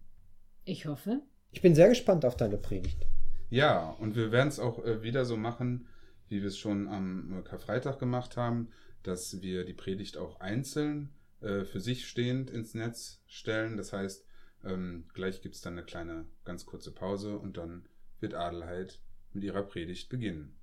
Ich 0.65 0.87
hoffe. 0.87 1.23
Ich 1.51 1.61
bin 1.61 1.75
sehr 1.75 1.89
gespannt 1.89 2.25
auf 2.25 2.37
deine 2.37 2.59
Predigt. 2.59 3.09
Ja, 3.51 3.91
und 3.99 4.15
wir 4.15 4.31
werden 4.31 4.47
es 4.47 4.61
auch 4.61 4.85
äh, 4.85 5.03
wieder 5.03 5.25
so 5.25 5.37
machen, 5.37 5.89
wie 6.29 6.41
wir 6.41 6.49
es 6.51 6.57
schon 6.59 6.87
am 6.87 7.43
Karfreitag 7.43 7.99
gemacht 7.99 8.37
haben, 8.37 8.69
dass 9.03 9.43
wir 9.43 9.65
die 9.65 9.75
Predigt 9.75 10.19
auch 10.19 10.39
einzeln 10.39 11.13
äh, 11.41 11.65
für 11.65 11.81
sich 11.81 12.07
stehend 12.07 12.49
ins 12.49 12.75
Netz 12.75 13.25
stellen. 13.27 13.77
Das 13.77 13.93
heißt, 13.93 14.25
ähm, 14.65 15.05
gleich 15.15 15.43
gibt 15.43 15.55
es 15.55 15.61
dann 15.61 15.75
eine 15.75 15.85
kleine, 15.85 16.27
ganz 16.45 16.67
kurze 16.67 16.93
Pause 16.93 17.39
und 17.39 17.57
dann 17.57 17.89
wird 18.21 18.35
Adelheid 18.35 18.99
mit 19.33 19.45
ihrer 19.45 19.63
Predigt 19.63 20.09
beginnen. 20.09 20.57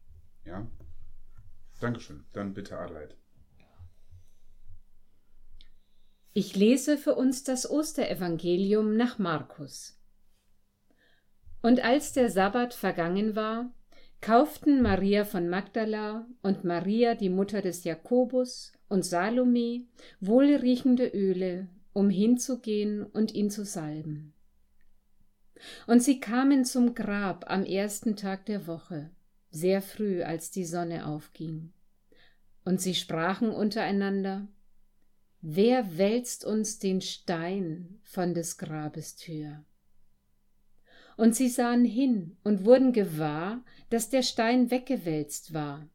Ja? 0.45 0.67
Dankeschön. 1.79 2.25
Dann 2.33 2.53
bitte 2.53 2.77
Adelheid. 2.77 3.15
Ich 6.33 6.55
lese 6.55 6.97
für 6.97 7.13
uns 7.13 7.43
das 7.43 7.69
Osterevangelium 7.69 8.97
nach 8.97 9.19
Markus. 9.19 9.99
Und 11.61 11.83
als 11.83 12.11
der 12.11 12.29
Sabbat 12.29 12.73
vergangen 12.73 13.35
war, 13.35 13.71
kauften 14.19 14.81
Maria 14.81 15.25
von 15.25 15.47
Magdala 15.47 16.25
und 16.41 16.63
Maria, 16.63 17.13
die 17.13 17.29
Mutter 17.29 17.61
des 17.61 17.83
Jakobus, 17.83 18.73
und 18.89 19.03
Salome 19.03 19.87
wohlriechende 20.19 21.07
Öle, 21.07 21.67
um 21.93 22.09
hinzugehen 22.09 23.03
und 23.03 23.33
ihn 23.33 23.49
zu 23.49 23.63
salben. 23.63 24.33
Und 25.87 26.03
sie 26.03 26.19
kamen 26.19 26.65
zum 26.65 26.93
Grab 26.95 27.49
am 27.49 27.63
ersten 27.63 28.15
Tag 28.15 28.45
der 28.47 28.67
Woche, 28.67 29.11
sehr 29.51 29.81
früh, 29.81 30.23
als 30.23 30.51
die 30.51 30.65
Sonne 30.65 31.05
aufging. 31.05 31.71
Und 32.65 32.81
sie 32.81 32.95
sprachen 32.95 33.49
untereinander, 33.49 34.47
Wer 35.45 35.97
wälzt 35.97 36.45
uns 36.45 36.79
den 36.79 37.01
Stein 37.01 37.99
von 38.03 38.33
des 38.33 38.57
Grabes 38.57 39.17
Tür? 39.17 39.65
Und 41.17 41.35
sie 41.35 41.49
sahen 41.49 41.83
hin 41.83 42.37
und 42.43 42.63
wurden 42.63 42.93
gewahr, 42.93 43.63
dass 43.89 44.09
der 44.09 44.23
Stein 44.23 44.71
weggewälzt 44.71 45.53
war, 45.53 45.87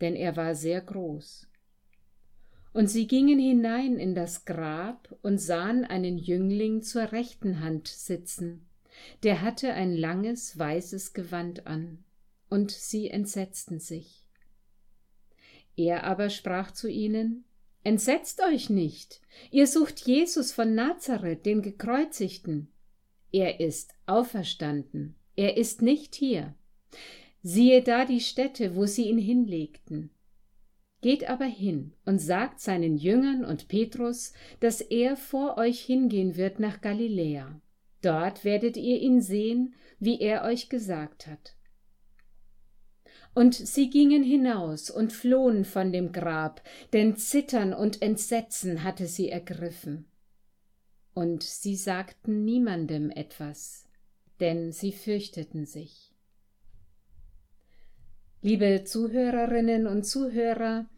denn 0.00 0.14
er 0.14 0.36
war 0.36 0.54
sehr 0.54 0.80
groß. 0.80 1.48
Und 2.72 2.88
sie 2.88 3.06
gingen 3.06 3.38
hinein 3.38 3.98
in 3.98 4.14
das 4.14 4.44
Grab 4.44 5.14
und 5.22 5.38
sahen 5.38 5.84
einen 5.84 6.18
Jüngling 6.18 6.82
zur 6.82 7.12
rechten 7.12 7.60
Hand 7.60 7.88
sitzen, 7.88 8.66
der 9.22 9.42
hatte 9.42 9.72
ein 9.72 9.94
langes 9.96 10.58
weißes 10.58 11.12
Gewand 11.12 11.66
an, 11.66 12.04
und 12.48 12.70
sie 12.70 13.08
entsetzten 13.08 13.78
sich. 13.78 14.26
Er 15.76 16.04
aber 16.04 16.30
sprach 16.30 16.72
zu 16.72 16.88
ihnen 16.88 17.44
Entsetzt 17.84 18.40
euch 18.42 18.70
nicht, 18.70 19.20
ihr 19.50 19.66
sucht 19.66 20.06
Jesus 20.06 20.52
von 20.52 20.74
Nazareth, 20.74 21.44
den 21.44 21.62
gekreuzigten. 21.62 22.68
Er 23.32 23.58
ist 23.58 23.94
auferstanden, 24.06 25.16
er 25.34 25.56
ist 25.56 25.82
nicht 25.82 26.14
hier. 26.14 26.54
Siehe 27.42 27.82
da 27.82 28.04
die 28.04 28.20
Stätte, 28.20 28.76
wo 28.76 28.86
sie 28.86 29.08
ihn 29.08 29.18
hinlegten. 29.18 30.10
Geht 31.02 31.28
aber 31.28 31.44
hin 31.44 31.92
und 32.06 32.20
sagt 32.20 32.60
seinen 32.60 32.96
Jüngern 32.96 33.44
und 33.44 33.68
Petrus, 33.68 34.32
dass 34.60 34.80
er 34.80 35.16
vor 35.16 35.58
euch 35.58 35.80
hingehen 35.80 36.36
wird 36.36 36.58
nach 36.58 36.80
Galiläa. 36.80 37.60
Dort 38.00 38.44
werdet 38.44 38.76
ihr 38.78 39.00
ihn 39.00 39.20
sehen, 39.20 39.74
wie 39.98 40.20
er 40.20 40.44
euch 40.44 40.70
gesagt 40.70 41.26
hat. 41.26 41.54
Und 43.34 43.54
sie 43.54 43.90
gingen 43.90 44.22
hinaus 44.22 44.90
und 44.90 45.12
flohen 45.12 45.64
von 45.64 45.92
dem 45.92 46.12
Grab, 46.12 46.62
denn 46.94 47.16
Zittern 47.16 47.74
und 47.74 48.00
Entsetzen 48.00 48.82
hatte 48.82 49.06
sie 49.06 49.28
ergriffen 49.28 50.06
und 51.14 51.42
sie 51.42 51.76
sagten 51.76 52.44
niemandem 52.44 53.10
etwas, 53.10 53.86
denn 54.40 54.72
sie 54.72 54.92
fürchteten 54.92 55.66
sich. 55.66 56.14
Liebe 58.40 58.82
Zuhörerinnen 58.84 59.86
und 59.86 60.04
Zuhörer, 60.04 60.88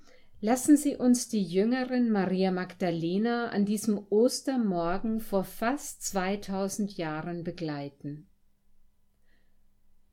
lassen 0.45 0.77
Sie 0.77 0.95
uns 0.95 1.29
die 1.29 1.43
Jüngerin 1.43 2.11
Maria 2.11 2.51
Magdalena 2.51 3.49
an 3.49 3.65
diesem 3.65 4.07
Ostermorgen 4.11 5.21
vor 5.21 5.43
fast 5.43 6.03
2000 6.03 6.99
Jahren 6.99 7.45
begleiten. 7.45 8.29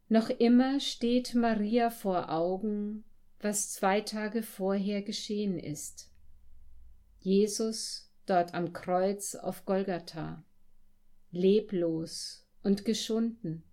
Noch 0.08 0.30
immer 0.30 0.80
steht 0.80 1.36
Maria 1.36 1.90
vor 1.90 2.32
Augen, 2.32 3.04
was 3.42 3.74
zwei 3.74 4.00
Tage 4.00 4.42
vorher 4.42 5.02
geschehen 5.02 5.60
ist. 5.60 6.10
Jesus 7.20 8.10
dort 8.26 8.54
am 8.54 8.72
Kreuz 8.72 9.36
auf 9.36 9.66
Golgatha, 9.66 10.46
leblos 11.32 12.48
und 12.64 12.86
geschunden, 12.86 13.64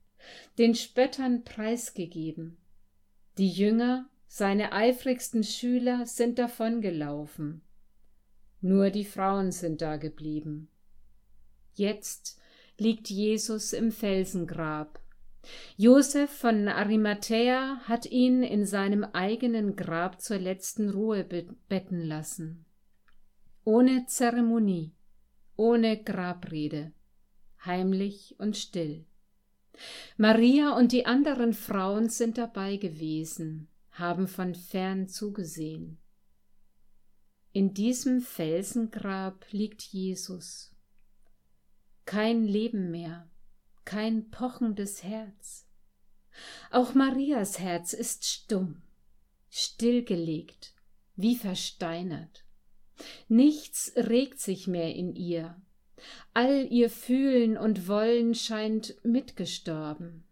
den 0.58 0.74
Spöttern 0.74 1.44
preisgegeben. 1.44 2.56
Die 3.36 3.48
Jünger, 3.48 4.10
seine 4.28 4.72
eifrigsten 4.72 5.42
Schüler, 5.42 6.06
sind 6.06 6.38
davongelaufen. 6.38 7.62
Nur 8.60 8.90
die 8.90 9.04
Frauen 9.04 9.50
sind 9.50 9.82
da 9.82 9.96
geblieben. 9.96 10.68
Jetzt 11.74 12.40
liegt 12.78 13.10
Jesus 13.10 13.72
im 13.72 13.90
Felsengrab. 13.90 15.00
Josef 15.76 16.30
von 16.30 16.68
Arimathäa 16.68 17.80
hat 17.84 18.06
ihn 18.06 18.42
in 18.42 18.66
seinem 18.66 19.02
eigenen 19.02 19.74
Grab 19.74 20.20
zur 20.20 20.38
letzten 20.38 20.90
Ruhe 20.90 21.24
betten 21.24 22.02
lassen 22.02 22.64
ohne 23.68 24.06
Zeremonie, 24.06 24.94
ohne 25.56 26.02
Grabrede, 26.02 26.90
heimlich 27.66 28.34
und 28.38 28.56
still. 28.56 29.04
Maria 30.16 30.74
und 30.74 30.90
die 30.92 31.04
anderen 31.04 31.52
Frauen 31.52 32.08
sind 32.08 32.38
dabei 32.38 32.78
gewesen, 32.78 33.68
haben 33.98 34.28
von 34.28 34.54
fern 34.54 35.08
zugesehen. 35.08 35.98
In 37.52 37.74
diesem 37.74 38.20
Felsengrab 38.20 39.46
liegt 39.50 39.82
Jesus. 39.82 40.74
Kein 42.04 42.44
Leben 42.44 42.90
mehr, 42.90 43.28
kein 43.84 44.30
pochendes 44.30 45.02
Herz. 45.02 45.66
Auch 46.70 46.94
Marias 46.94 47.58
Herz 47.58 47.92
ist 47.92 48.24
stumm, 48.24 48.82
stillgelegt, 49.50 50.74
wie 51.16 51.36
versteinert. 51.36 52.44
Nichts 53.28 53.92
regt 53.96 54.40
sich 54.40 54.66
mehr 54.66 54.94
in 54.94 55.14
ihr. 55.14 55.60
All 56.34 56.66
ihr 56.70 56.90
Fühlen 56.90 57.56
und 57.56 57.88
Wollen 57.88 58.34
scheint 58.34 58.94
mitgestorben. 59.04 60.27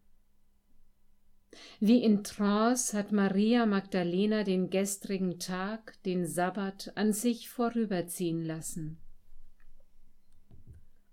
Wie 1.80 2.02
in 2.02 2.24
Trance 2.24 2.96
hat 2.96 3.12
Maria 3.12 3.66
Magdalena 3.66 4.44
den 4.44 4.70
gestrigen 4.70 5.38
Tag, 5.38 6.02
den 6.04 6.26
Sabbat, 6.26 6.92
an 6.94 7.12
sich 7.12 7.48
vorüberziehen 7.48 8.44
lassen. 8.44 8.98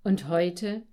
Und 0.04 0.28
heute, 0.28 0.84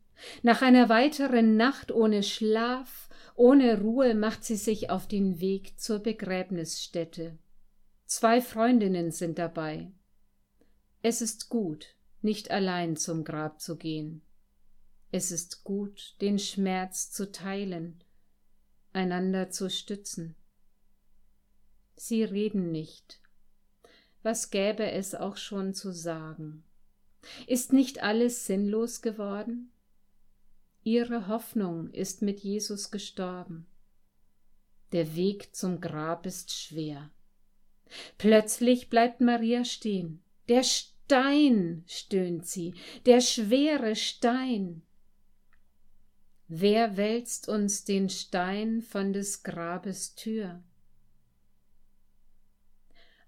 nach 0.42 0.62
einer 0.62 0.88
weiteren 0.88 1.56
Nacht 1.56 1.90
ohne 1.92 2.22
Schlaf, 2.22 3.08
ohne 3.34 3.80
Ruhe, 3.80 4.14
macht 4.14 4.44
sie 4.44 4.56
sich 4.56 4.90
auf 4.90 5.08
den 5.08 5.40
Weg 5.40 5.78
zur 5.80 6.00
Begräbnisstätte. 6.00 7.38
Zwei 8.06 8.40
Freundinnen 8.40 9.10
sind 9.10 9.38
dabei. 9.38 9.90
Es 11.02 11.22
ist 11.22 11.48
gut, 11.48 11.96
nicht 12.22 12.50
allein 12.50 12.96
zum 12.96 13.24
Grab 13.24 13.60
zu 13.60 13.76
gehen. 13.76 14.22
Es 15.12 15.32
ist 15.32 15.64
gut, 15.64 16.16
den 16.20 16.38
Schmerz 16.38 17.10
zu 17.10 17.32
teilen, 17.32 18.04
einander 18.92 19.50
zu 19.50 19.70
stützen. 19.70 20.36
Sie 21.96 22.24
reden 22.24 22.70
nicht. 22.72 23.20
Was 24.22 24.50
gäbe 24.50 24.90
es 24.90 25.14
auch 25.14 25.36
schon 25.36 25.74
zu 25.74 25.92
sagen? 25.92 26.64
Ist 27.46 27.72
nicht 27.72 28.02
alles 28.02 28.46
sinnlos 28.46 29.02
geworden? 29.02 29.72
Ihre 30.82 31.28
Hoffnung 31.28 31.90
ist 31.90 32.22
mit 32.22 32.40
Jesus 32.40 32.90
gestorben. 32.90 33.66
Der 34.92 35.14
Weg 35.14 35.54
zum 35.54 35.80
Grab 35.80 36.26
ist 36.26 36.52
schwer. 36.52 37.10
Plötzlich 38.18 38.88
bleibt 38.88 39.20
Maria 39.20 39.64
stehen. 39.64 40.22
Der 40.48 40.62
Stein, 40.62 41.84
stöhnt 41.86 42.46
sie, 42.46 42.74
der 43.06 43.20
schwere 43.20 43.94
Stein. 43.94 44.82
Wer 46.52 46.96
wälzt 46.96 47.48
uns 47.48 47.84
den 47.84 48.08
Stein 48.08 48.82
von 48.82 49.12
des 49.12 49.44
Grabes 49.44 50.16
Tür? 50.16 50.60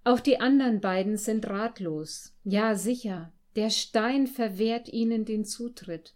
Auch 0.02 0.18
die 0.18 0.40
anderen 0.40 0.80
beiden 0.80 1.16
sind 1.16 1.46
ratlos. 1.48 2.34
Ja, 2.42 2.74
sicher, 2.74 3.32
der 3.54 3.70
Stein 3.70 4.26
verwehrt 4.26 4.88
ihnen 4.88 5.24
den 5.24 5.44
Zutritt. 5.44 6.14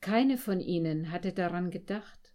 Keine 0.00 0.38
von 0.38 0.60
ihnen 0.60 1.10
hatte 1.10 1.32
daran 1.32 1.72
gedacht. 1.72 2.32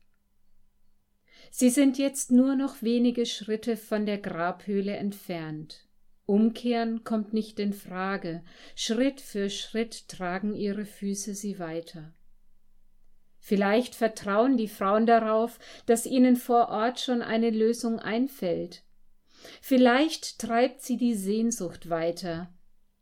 Sie 1.49 1.69
sind 1.69 1.97
jetzt 1.97 2.29
nur 2.29 2.57
noch 2.57 2.81
wenige 2.81 3.25
Schritte 3.25 3.77
von 3.77 4.05
der 4.05 4.17
Grabhöhle 4.17 4.97
entfernt. 4.97 5.87
Umkehren 6.25 7.05
kommt 7.05 7.31
nicht 7.31 7.57
in 7.57 7.71
Frage. 7.71 8.43
Schritt 8.75 9.21
für 9.21 9.49
Schritt 9.49 10.09
tragen 10.09 10.55
ihre 10.55 10.85
Füße 10.85 11.33
sie 11.35 11.57
weiter. 11.57 12.13
Vielleicht 13.45 13.93
vertrauen 13.93 14.55
die 14.55 14.69
Frauen 14.69 15.05
darauf, 15.05 15.59
dass 15.85 16.05
ihnen 16.05 16.37
vor 16.37 16.69
Ort 16.69 17.01
schon 17.01 17.21
eine 17.21 17.49
Lösung 17.49 17.99
einfällt. 17.99 18.83
Vielleicht 19.61 20.39
treibt 20.39 20.81
sie 20.81 20.95
die 20.95 21.13
Sehnsucht 21.13 21.89
weiter, 21.89 22.53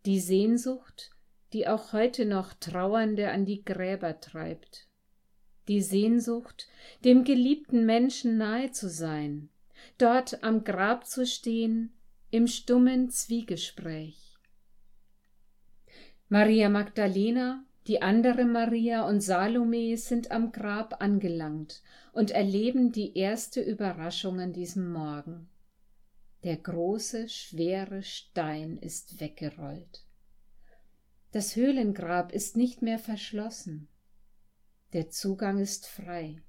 die 0.07 0.19
Sehnsucht, 0.19 1.11
die 1.53 1.67
auch 1.67 1.93
heute 1.93 2.25
noch 2.25 2.55
Trauernde 2.55 3.29
an 3.29 3.45
die 3.45 3.63
Gräber 3.63 4.19
treibt. 4.19 4.87
Die 5.67 5.83
Sehnsucht, 5.83 6.67
dem 7.05 7.23
geliebten 7.23 7.85
Menschen 7.85 8.37
nahe 8.37 8.71
zu 8.71 8.89
sein, 8.89 9.49
dort 9.99 10.43
am 10.43 10.63
Grab 10.63 11.05
zu 11.05 11.27
stehen, 11.27 11.93
im 12.31 12.47
stummen 12.47 13.11
Zwiegespräch. 13.11 14.39
Maria 16.29 16.67
Magdalena, 16.67 17.63
die 17.87 18.01
andere 18.01 18.45
Maria 18.45 19.07
und 19.07 19.21
Salome 19.21 19.97
sind 19.97 20.29
am 20.29 20.51
Grab 20.51 21.01
angelangt 21.01 21.81
und 22.13 22.29
erleben 22.29 22.91
die 22.91 23.17
erste 23.17 23.61
Überraschung 23.61 24.39
an 24.39 24.53
diesem 24.53 24.91
Morgen. 24.91 25.49
Der 26.43 26.57
große, 26.57 27.27
schwere 27.27 28.03
Stein 28.03 28.77
ist 28.77 29.19
weggerollt. 29.19 30.05
Das 31.31 31.55
Höhlengrab 31.55 32.31
ist 32.31 32.55
nicht 32.55 32.81
mehr 32.81 32.99
verschlossen. 32.99 33.87
Der 34.93 35.09
Zugang 35.09 35.59
ist 35.59 35.87
frei. 35.87 36.41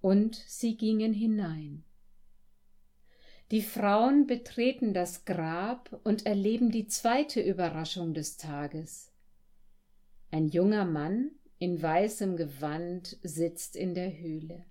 Und 0.00 0.34
sie 0.46 0.76
gingen 0.76 1.12
hinein. 1.12 1.84
Die 3.50 3.62
Frauen 3.62 4.26
betreten 4.26 4.92
das 4.92 5.24
Grab 5.24 6.00
und 6.02 6.26
erleben 6.26 6.70
die 6.70 6.86
zweite 6.88 7.40
Überraschung 7.40 8.12
des 8.12 8.36
Tages. 8.36 9.12
Ein 10.30 10.48
junger 10.48 10.84
Mann 10.84 11.30
in 11.58 11.80
weißem 11.80 12.36
Gewand 12.36 13.18
sitzt 13.22 13.76
in 13.76 13.94
der 13.94 14.16
Höhle. 14.18 14.66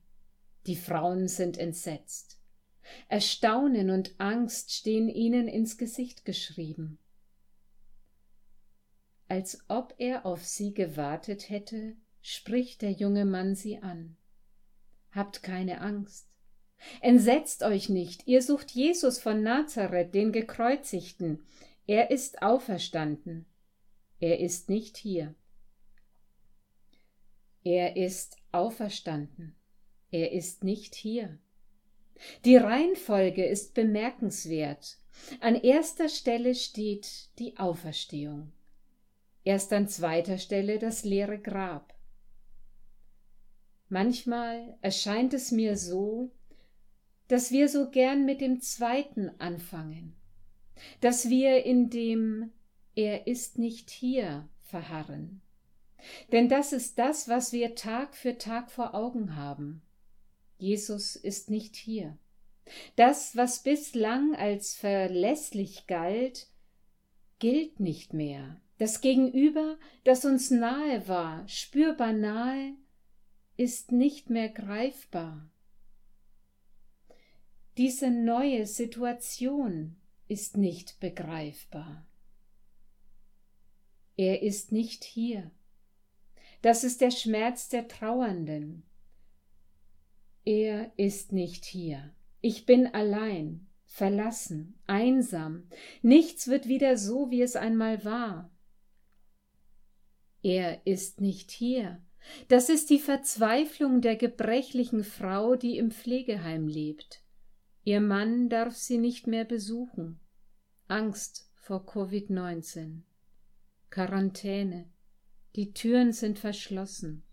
Die 0.68 0.76
Frauen 0.76 1.28
sind 1.28 1.58
entsetzt. 1.58 2.40
Erstaunen 3.08 3.90
und 3.90 4.16
Angst 4.20 4.74
stehen 4.74 5.10
ihnen 5.10 5.48
ins 5.48 5.78
Gesicht 5.78 6.26
geschrieben. 6.26 7.00
Als 9.28 9.60
ob 9.68 9.96
er 9.98 10.26
auf 10.26 10.46
sie 10.46 10.74
gewartet 10.74 11.50
hätte, 11.50 11.96
spricht 12.22 12.82
der 12.82 12.92
junge 12.92 13.26
Mann 13.26 13.56
sie 13.56 13.80
an. 13.80 14.18
Habt 15.12 15.42
keine 15.42 15.82
Angst. 15.82 16.28
Entsetzt 17.02 17.64
euch 17.64 17.90
nicht, 17.90 18.28
ihr 18.28 18.42
sucht 18.42 18.72
Jesus 18.72 19.18
von 19.18 19.42
Nazareth, 19.42 20.14
den 20.14 20.32
Gekreuzigten. 20.32 21.44
Er 21.88 22.12
ist 22.12 22.42
auferstanden. 22.42 23.46
Er 24.20 24.40
ist 24.40 24.70
nicht 24.70 24.98
hier. 24.98 25.34
Er 27.66 27.98
ist 27.98 28.38
auferstanden. 28.52 29.56
Er 30.12 30.32
ist 30.32 30.64
nicht 30.64 30.94
hier. 30.94 31.40
Die 32.46 32.58
Reihenfolge 32.58 33.44
ist 33.44 33.74
bemerkenswert. 33.74 35.00
An 35.42 35.56
erster 35.56 36.08
Stelle 36.08 36.54
steht 36.54 37.30
die 37.40 37.58
Auferstehung. 37.58 38.52
Erst 39.44 39.74
an 39.74 39.88
zweiter 39.88 40.38
Stelle 40.38 40.78
das 40.78 41.04
leere 41.06 41.40
Grab. 41.40 41.96
Manchmal 43.90 44.78
erscheint 44.82 45.34
es 45.34 45.52
mir 45.52 45.76
so, 45.76 46.32
dass 47.30 47.52
wir 47.52 47.68
so 47.68 47.90
gern 47.90 48.26
mit 48.26 48.42
dem 48.42 48.62
zweiten 48.62 49.32
anfangen, 49.40 50.16
dass 51.02 51.30
wir 51.30 51.66
in 51.66 51.90
dem 51.90 52.52
Er 52.94 53.26
ist 53.26 53.58
nicht 53.58 53.90
hier 53.90 54.48
verharren. 54.62 55.42
Denn 56.32 56.50
das 56.50 56.74
ist 56.74 57.00
das, 57.00 57.28
was 57.28 57.52
wir 57.52 57.76
Tag 57.76 58.16
für 58.16 58.38
Tag 58.38 58.72
vor 58.72 58.94
Augen 58.94 59.36
haben. 59.36 59.82
Jesus 60.58 61.16
ist 61.16 61.50
nicht 61.50 61.76
hier. 61.76 62.18
Das, 62.96 63.36
was 63.36 63.64
bislang 63.64 64.36
als 64.36 64.76
verlässlich 64.76 65.88
galt, 65.88 66.48
gilt 67.40 67.80
nicht 67.80 68.14
mehr. 68.14 68.60
Das 68.78 69.02
Gegenüber, 69.02 69.78
das 70.04 70.26
uns 70.26 70.52
nahe 70.52 71.08
war, 71.08 71.48
spürbar 71.48 72.14
nahe, 72.14 72.74
ist 73.58 73.92
nicht 73.92 74.30
mehr 74.30 74.50
greifbar. 74.50 75.50
Diese 77.78 78.10
neue 78.10 78.66
Situation 78.66 79.96
ist 80.28 80.58
nicht 80.58 81.00
begreifbar. 81.00 82.06
Er 84.18 84.42
ist 84.42 84.72
nicht 84.72 85.04
hier. 85.04 85.52
Das 86.62 86.84
ist 86.84 87.02
der 87.02 87.12
Schmerz 87.12 87.70
der 87.70 87.88
Trauernden. 87.88 88.84
Er 90.44 90.92
ist 90.98 91.32
nicht 91.32 91.66
hier. 91.66 92.14
Ich 92.42 92.66
bin 92.66 92.88
allein, 92.88 93.68
verlassen, 93.86 94.78
einsam. 94.86 95.68
Nichts 96.02 96.48
wird 96.48 96.68
wieder 96.68 96.98
so, 96.98 97.32
wie 97.32 97.42
es 97.42 97.56
einmal 97.56 98.06
war. 98.06 98.52
Er 100.44 100.86
ist 100.86 101.22
nicht 101.22 101.50
hier. 101.50 102.02
Das 102.48 102.70
ist 102.70 102.90
die 102.90 103.00
Verzweiflung 103.00 104.02
der 104.02 104.16
gebrechlichen 104.16 105.04
Frau, 105.04 105.56
die 105.56 105.78
im 105.78 105.92
Pflegeheim 105.92 106.68
lebt. 106.68 107.24
Ihr 107.84 108.02
Mann 108.02 108.50
darf 108.50 108.76
sie 108.76 108.98
nicht 108.98 109.28
mehr 109.28 109.46
besuchen. 109.46 110.20
Angst 110.88 111.50
vor 111.56 111.86
Covid-19. 111.86 113.02
Quarantäne. 113.90 114.92
Die 115.56 115.74
Türen 115.74 116.12
sind 116.12 116.38
verschlossen. 116.38 117.24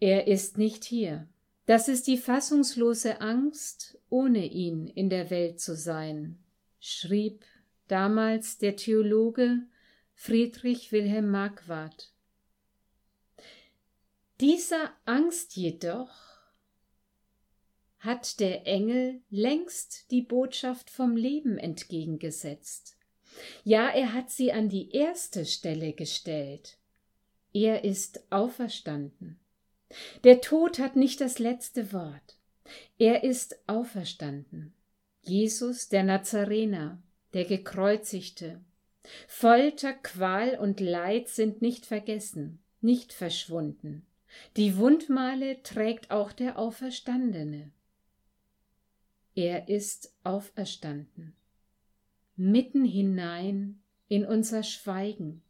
Er 0.00 0.26
ist 0.26 0.58
nicht 0.58 0.82
hier. 0.82 1.28
Das 1.66 1.86
ist 1.86 2.08
die 2.08 2.16
fassungslose 2.16 3.20
Angst, 3.20 4.00
ohne 4.08 4.46
ihn 4.46 4.88
in 4.88 5.10
der 5.10 5.30
Welt 5.30 5.60
zu 5.60 5.76
sein, 5.76 6.42
schrieb 6.80 7.44
damals 7.86 8.58
der 8.58 8.74
Theologe 8.74 9.62
Friedrich 10.14 10.90
Wilhelm 10.90 11.30
Marquardt. 11.30 12.12
Dieser 14.40 14.92
Angst 15.04 15.56
jedoch 15.56 16.40
hat 17.98 18.40
der 18.40 18.66
Engel 18.66 19.20
längst 19.30 20.10
die 20.10 20.22
Botschaft 20.22 20.90
vom 20.90 21.16
Leben 21.16 21.58
entgegengesetzt. 21.58 22.97
Ja, 23.64 23.88
er 23.88 24.12
hat 24.12 24.30
sie 24.30 24.52
an 24.52 24.68
die 24.68 24.92
erste 24.92 25.44
Stelle 25.44 25.92
gestellt. 25.92 26.76
Er 27.52 27.84
ist 27.84 28.20
auferstanden. 28.30 29.38
Der 30.24 30.40
Tod 30.40 30.78
hat 30.78 30.96
nicht 30.96 31.20
das 31.20 31.38
letzte 31.38 31.92
Wort. 31.92 32.36
Er 32.98 33.24
ist 33.24 33.56
auferstanden. 33.66 34.74
Jesus, 35.22 35.88
der 35.88 36.04
Nazarener, 36.04 37.02
der 37.32 37.44
Gekreuzigte. 37.44 38.60
Folter, 39.26 39.94
Qual 39.94 40.58
und 40.58 40.80
Leid 40.80 41.28
sind 41.28 41.62
nicht 41.62 41.86
vergessen, 41.86 42.60
nicht 42.80 43.12
verschwunden. 43.12 44.06
Die 44.56 44.76
Wundmale 44.76 45.62
trägt 45.62 46.10
auch 46.10 46.32
der 46.32 46.58
Auferstandene. 46.58 47.70
Er 49.34 49.68
ist 49.68 50.12
auferstanden. 50.24 51.34
Mitten 52.40 52.84
hinein 52.84 53.80
in 54.06 54.24
unser 54.24 54.62
Schweigen. 54.62 55.42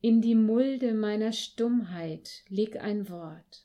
In 0.00 0.20
die 0.20 0.34
Mulde 0.34 0.94
meiner 0.94 1.30
Stummheit 1.30 2.42
leg 2.48 2.76
ein 2.76 3.08
Wort. 3.08 3.64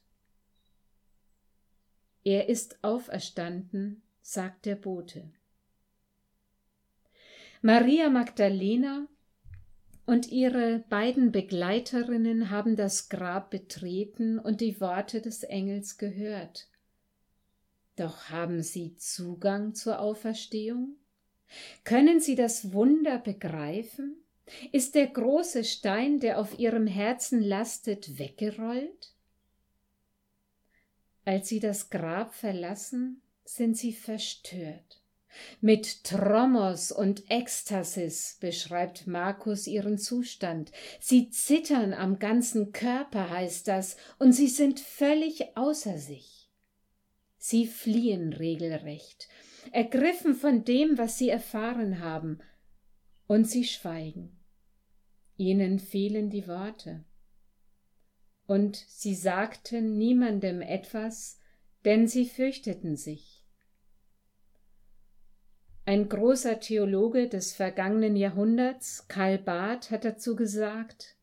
Er 2.24 2.48
ist 2.48 2.78
auferstanden, 2.84 4.04
sagt 4.22 4.68
der 4.68 4.76
Bote. 4.76 5.32
Maria 7.64 8.12
Magdalena 8.12 9.08
und 10.06 10.32
ihre 10.32 10.86
beiden 10.90 11.32
Begleiterinnen 11.32 12.52
haben 12.52 12.76
das 12.76 13.10
Grab 13.10 13.50
betreten 13.50 14.38
und 14.38 14.62
die 14.62 14.80
Worte 14.80 15.22
des 15.22 15.42
Engels 15.42 15.98
gehört. 15.98 16.68
Doch 17.98 18.30
haben 18.30 18.62
Sie 18.62 18.96
Zugang 18.96 19.74
zur 19.74 20.00
Auferstehung? 20.00 20.96
Können 21.84 22.20
Sie 22.20 22.36
das 22.36 22.72
Wunder 22.72 23.18
begreifen? 23.18 24.16
Ist 24.72 24.96
der 24.96 25.08
große 25.08 25.64
Stein, 25.64 26.20
der 26.20 26.40
auf 26.40 26.58
Ihrem 26.60 26.88
Herzen 26.88 27.42
lastet, 27.42 28.20
weggerollt? 28.20 29.14
Als 31.26 31.50
Sie 31.50 31.60
das 31.60 31.90
Grab 31.90 32.34
verlassen, 32.34 33.22
sind 33.44 33.76
Sie 33.76 33.94
verstört. 33.94 35.02
Mit 35.60 36.04
Tromos 36.04 36.92
und 36.92 37.30
Ekstasis 37.30 38.38
beschreibt 38.40 39.08
Markus 39.08 39.68
ihren 39.68 39.98
Zustand. 39.98 40.72
Sie 41.00 41.30
zittern 41.30 41.94
am 41.94 42.20
ganzen 42.20 42.72
Körper, 42.72 43.30
heißt 43.30 43.68
das, 43.68 43.98
und 44.20 44.34
sie 44.34 44.48
sind 44.48 44.80
völlig 44.80 45.56
außer 45.56 45.98
sich. 45.98 46.37
Sie 47.38 47.68
fliehen 47.68 48.34
regelrecht, 48.34 49.28
ergriffen 49.72 50.34
von 50.34 50.64
dem, 50.64 50.98
was 50.98 51.18
sie 51.18 51.30
erfahren 51.30 52.00
haben, 52.00 52.40
und 53.28 53.50
sie 53.50 53.64
schweigen. 53.64 54.38
Ihnen 55.36 55.80
fehlen 55.80 56.30
die 56.30 56.48
Worte. 56.48 57.04
Und 58.48 58.78
sie 58.88 59.14
sagten 59.14 59.98
niemandem 59.98 60.62
etwas, 60.62 61.40
denn 61.86 62.08
sie 62.08 62.26
fürchteten 62.26 62.96
sich. 62.96 63.46
Ein 65.86 66.10
großer 66.10 66.60
Theologe 66.60 67.30
des 67.30 67.54
vergangenen 67.54 68.16
Jahrhunderts, 68.16 69.08
Karl 69.08 69.38
Barth, 69.38 69.92
hat 69.92 70.04
dazu 70.04 70.36
gesagt, 70.36 71.17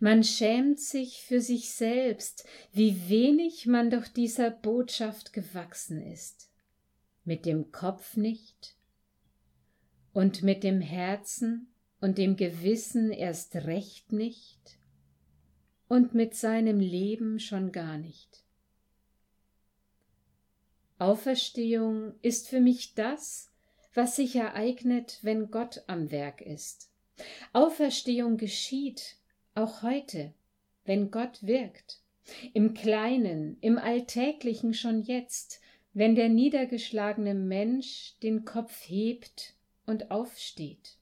man 0.00 0.24
schämt 0.24 0.80
sich 0.80 1.22
für 1.22 1.40
sich 1.40 1.70
selbst, 1.70 2.46
wie 2.72 3.08
wenig 3.08 3.66
man 3.66 3.90
doch 3.90 4.08
dieser 4.08 4.50
Botschaft 4.50 5.32
gewachsen 5.32 6.02
ist. 6.02 6.50
Mit 7.24 7.46
dem 7.46 7.70
Kopf 7.70 8.16
nicht 8.16 8.76
und 10.12 10.42
mit 10.42 10.64
dem 10.64 10.80
Herzen 10.80 11.72
und 12.00 12.18
dem 12.18 12.36
Gewissen 12.36 13.12
erst 13.12 13.54
recht 13.54 14.12
nicht 14.12 14.78
und 15.88 16.14
mit 16.14 16.34
seinem 16.34 16.80
Leben 16.80 17.38
schon 17.38 17.72
gar 17.72 17.98
nicht. 17.98 18.44
Auferstehung 20.98 22.14
ist 22.22 22.48
für 22.48 22.60
mich 22.60 22.94
das, 22.94 23.50
was 23.94 24.16
sich 24.16 24.36
ereignet, 24.36 25.18
wenn 25.22 25.50
Gott 25.50 25.82
am 25.86 26.10
Werk 26.10 26.40
ist. 26.42 26.90
Auferstehung 27.52 28.36
geschieht 28.36 29.16
auch 29.54 29.82
heute, 29.82 30.32
wenn 30.84 31.10
Gott 31.10 31.42
wirkt. 31.42 32.02
Im 32.52 32.74
Kleinen, 32.74 33.56
im 33.60 33.78
Alltäglichen 33.78 34.74
schon 34.74 35.02
jetzt, 35.02 35.60
wenn 35.92 36.14
der 36.14 36.28
niedergeschlagene 36.28 37.34
Mensch 37.34 38.14
den 38.22 38.44
Kopf 38.44 38.88
hebt 38.88 39.54
und 39.86 40.10
aufsteht. 40.10 40.96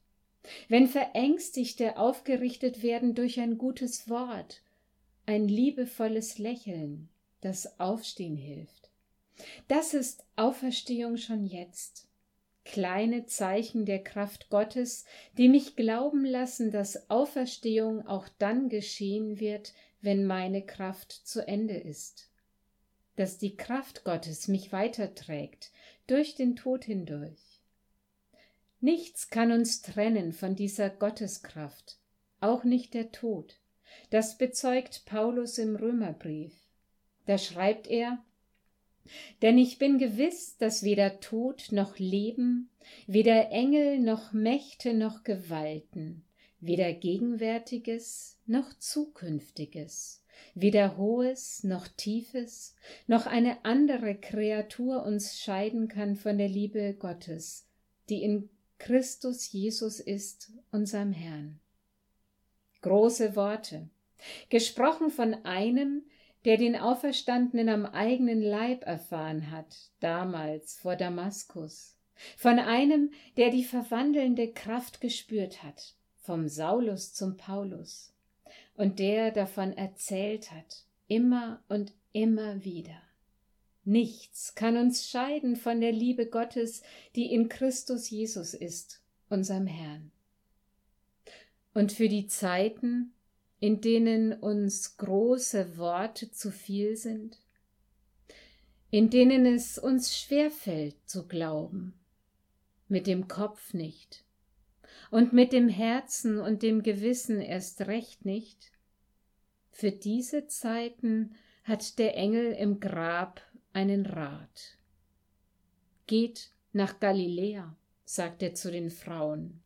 Wenn 0.67 0.87
Verängstigte 0.87 1.97
aufgerichtet 1.97 2.81
werden 2.81 3.13
durch 3.13 3.39
ein 3.39 3.57
gutes 3.57 4.09
Wort, 4.09 4.61
ein 5.25 5.47
liebevolles 5.47 6.39
Lächeln, 6.39 7.09
das 7.41 7.79
Aufstehen 7.79 8.35
hilft. 8.35 8.89
Das 9.67 9.93
ist 9.93 10.25
Auferstehung 10.35 11.17
schon 11.17 11.45
jetzt. 11.45 12.08
Kleine 12.71 13.25
Zeichen 13.25 13.85
der 13.85 14.03
Kraft 14.03 14.51
Gottes, 14.51 15.03
die 15.39 15.49
mich 15.49 15.75
glauben 15.75 16.23
lassen, 16.23 16.69
dass 16.69 17.09
Auferstehung 17.09 18.05
auch 18.05 18.27
dann 18.37 18.69
geschehen 18.69 19.39
wird, 19.39 19.73
wenn 20.01 20.23
meine 20.23 20.63
Kraft 20.63 21.11
zu 21.11 21.47
Ende 21.47 21.75
ist. 21.75 22.29
Dass 23.15 23.39
die 23.39 23.57
Kraft 23.57 24.03
Gottes 24.03 24.47
mich 24.47 24.71
weiterträgt, 24.71 25.71
durch 26.05 26.35
den 26.35 26.55
Tod 26.55 26.85
hindurch. 26.85 27.59
Nichts 28.81 29.31
kann 29.31 29.51
uns 29.51 29.81
trennen 29.81 30.31
von 30.31 30.55
dieser 30.55 30.91
Gotteskraft, 30.91 31.97
auch 32.39 32.63
nicht 32.63 32.93
der 32.93 33.11
Tod. 33.11 33.55
Das 34.11 34.37
bezeugt 34.37 35.05
Paulus 35.05 35.57
im 35.57 35.75
Römerbrief. 35.75 36.53
Da 37.25 37.39
schreibt 37.39 37.87
er, 37.87 38.23
denn 39.41 39.57
ich 39.57 39.77
bin 39.77 39.97
gewiss, 39.97 40.57
dass 40.57 40.83
weder 40.83 41.19
Tod 41.19 41.71
noch 41.71 41.97
Leben, 41.99 42.69
weder 43.07 43.51
Engel 43.51 43.99
noch 43.99 44.33
Mächte 44.33 44.93
noch 44.93 45.23
Gewalten, 45.23 46.23
weder 46.59 46.93
Gegenwärtiges 46.93 48.37
noch 48.45 48.73
Zukünftiges, 48.77 50.23
weder 50.55 50.97
Hohes 50.97 51.63
noch 51.63 51.87
Tiefes, 51.87 52.75
noch 53.07 53.25
eine 53.25 53.63
andere 53.65 54.15
Kreatur 54.15 55.03
uns 55.03 55.39
scheiden 55.39 55.87
kann 55.87 56.15
von 56.15 56.37
der 56.37 56.49
Liebe 56.49 56.95
Gottes, 56.97 57.67
die 58.09 58.23
in 58.23 58.49
Christus 58.77 59.51
Jesus 59.51 59.99
ist, 59.99 60.51
unserem 60.71 61.11
Herrn. 61.11 61.59
Große 62.81 63.35
Worte, 63.35 63.89
gesprochen 64.49 65.11
von 65.11 65.33
einem, 65.45 66.03
der 66.45 66.57
den 66.57 66.75
Auferstandenen 66.75 67.69
am 67.69 67.85
eigenen 67.85 68.41
Leib 68.41 68.85
erfahren 68.85 69.51
hat, 69.51 69.75
damals 69.99 70.77
vor 70.79 70.95
Damaskus, 70.95 71.95
von 72.37 72.59
einem, 72.59 73.11
der 73.37 73.49
die 73.49 73.63
verwandelnde 73.63 74.51
Kraft 74.51 75.01
gespürt 75.01 75.63
hat, 75.63 75.95
vom 76.21 76.47
Saulus 76.47 77.13
zum 77.13 77.37
Paulus, 77.37 78.13
und 78.75 78.99
der 78.99 79.31
davon 79.31 79.73
erzählt 79.73 80.51
hat, 80.51 80.85
immer 81.07 81.61
und 81.67 81.93
immer 82.13 82.63
wieder. 82.63 83.01
Nichts 83.83 84.53
kann 84.55 84.77
uns 84.77 85.09
scheiden 85.09 85.55
von 85.55 85.81
der 85.81 85.91
Liebe 85.91 86.27
Gottes, 86.27 86.83
die 87.15 87.33
in 87.33 87.49
Christus 87.49 88.09
Jesus 88.09 88.53
ist, 88.53 89.01
unserem 89.29 89.67
Herrn. 89.67 90.11
Und 91.73 91.91
für 91.91 92.09
die 92.09 92.27
Zeiten, 92.27 93.13
in 93.59 93.81
denen 93.81 94.33
uns 94.33 94.97
große 94.97 95.77
Worte 95.77 96.31
zu 96.31 96.51
viel 96.51 96.95
sind, 96.95 97.37
in 98.89 99.09
denen 99.09 99.45
es 99.45 99.77
uns 99.77 100.17
schwerfällt 100.17 100.95
zu 101.05 101.27
glauben, 101.27 101.93
mit 102.87 103.05
dem 103.05 103.27
Kopf 103.27 103.73
nicht 103.73 104.23
und 105.11 105.33
mit 105.33 105.53
dem 105.53 105.69
Herzen 105.69 106.39
und 106.39 106.63
dem 106.63 106.83
Gewissen 106.83 107.41
erst 107.41 107.81
recht 107.81 108.25
nicht, 108.25 108.71
für 109.71 109.91
diese 109.91 110.47
Zeiten 110.47 111.35
hat 111.63 111.99
der 111.99 112.17
Engel 112.17 112.51
im 112.51 112.79
Grab 112.79 113.41
einen 113.71 114.05
Rat. 114.05 114.77
Geht 116.07 116.51
nach 116.73 116.99
Galiläa, 116.99 117.75
sagt 118.03 118.43
er 118.43 118.55
zu 118.55 118.71
den 118.71 118.89
Frauen. 118.89 119.61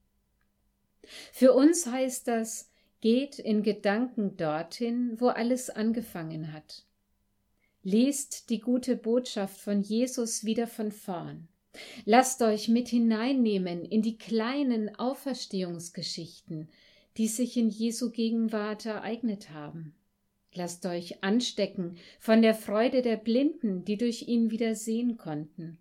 Für 1.31 1.53
uns 1.53 1.87
heißt 1.87 2.27
das, 2.27 2.69
Geht 3.03 3.37
in 3.37 3.63
Gedanken 3.63 4.37
dorthin, 4.37 5.19
wo 5.19 5.27
alles 5.27 5.69
angefangen 5.69 6.53
hat. 6.53 6.85
Lest 7.81 8.49
die 8.49 8.61
gute 8.61 8.95
Botschaft 8.95 9.59
von 9.59 9.81
Jesus 9.81 10.45
wieder 10.45 10.67
von 10.67 10.89
vorn. 10.89 11.49
Lasst 12.05 12.41
euch 12.41 12.69
mit 12.69 12.87
hineinnehmen 12.87 13.83
in 13.83 14.01
die 14.01 14.17
kleinen 14.17 14.95
Auferstehungsgeschichten, 14.95 16.69
die 17.17 17.27
sich 17.27 17.57
in 17.57 17.69
Jesu 17.69 18.09
Gegenwart 18.09 18.85
ereignet 18.85 19.49
haben. 19.49 19.93
Lasst 20.53 20.85
euch 20.85 21.25
anstecken 21.25 21.97
von 22.21 22.41
der 22.41 22.55
Freude 22.55 23.01
der 23.01 23.17
Blinden, 23.17 23.83
die 23.83 23.97
durch 23.97 24.29
ihn 24.29 24.49
wieder 24.49 24.75
sehen 24.75 25.17
konnten. 25.17 25.77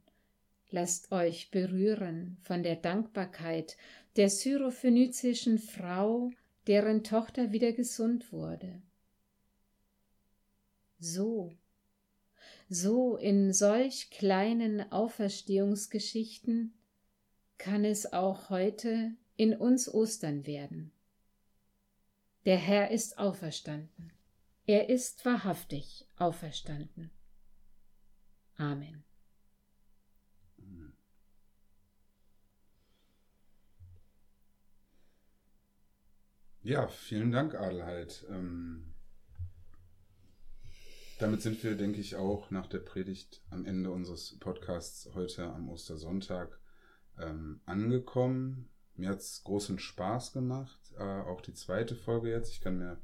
Lasst 0.72 1.12
euch 1.12 1.52
berühren 1.52 2.38
von 2.42 2.64
der 2.64 2.74
Dankbarkeit 2.74 3.76
der 4.16 4.28
syrophönizischen 4.28 5.60
Frau, 5.60 6.32
deren 6.66 7.04
Tochter 7.04 7.52
wieder 7.52 7.72
gesund 7.72 8.32
wurde. 8.32 8.82
So, 10.98 11.52
so 12.68 13.16
in 13.16 13.52
solch 13.52 14.10
kleinen 14.10 14.92
Auferstehungsgeschichten 14.92 16.74
kann 17.58 17.84
es 17.84 18.12
auch 18.12 18.50
heute 18.50 19.12
in 19.36 19.54
uns 19.54 19.92
Ostern 19.92 20.46
werden. 20.46 20.92
Der 22.44 22.56
Herr 22.56 22.90
ist 22.90 23.18
auferstanden. 23.18 24.12
Er 24.66 24.88
ist 24.88 25.24
wahrhaftig 25.24 26.06
auferstanden. 26.16 27.10
Amen. 28.56 29.04
Ja, 36.64 36.86
vielen 36.86 37.32
Dank, 37.32 37.56
Adelheid. 37.56 38.24
Ähm, 38.30 38.94
damit 41.18 41.42
sind 41.42 41.60
wir, 41.64 41.74
denke 41.74 42.00
ich, 42.00 42.14
auch 42.14 42.52
nach 42.52 42.68
der 42.68 42.78
Predigt 42.78 43.42
am 43.50 43.64
Ende 43.66 43.90
unseres 43.90 44.38
Podcasts 44.38 45.10
heute 45.12 45.44
am 45.44 45.68
Ostersonntag 45.68 46.60
ähm, 47.18 47.60
angekommen. 47.66 48.68
Mir 48.94 49.08
hat 49.08 49.18
es 49.18 49.42
großen 49.42 49.80
Spaß 49.80 50.32
gemacht, 50.32 50.78
äh, 50.96 51.02
auch 51.02 51.40
die 51.40 51.52
zweite 51.52 51.96
Folge 51.96 52.30
jetzt. 52.30 52.52
Ich 52.52 52.60
kann 52.60 52.78
mir 52.78 53.00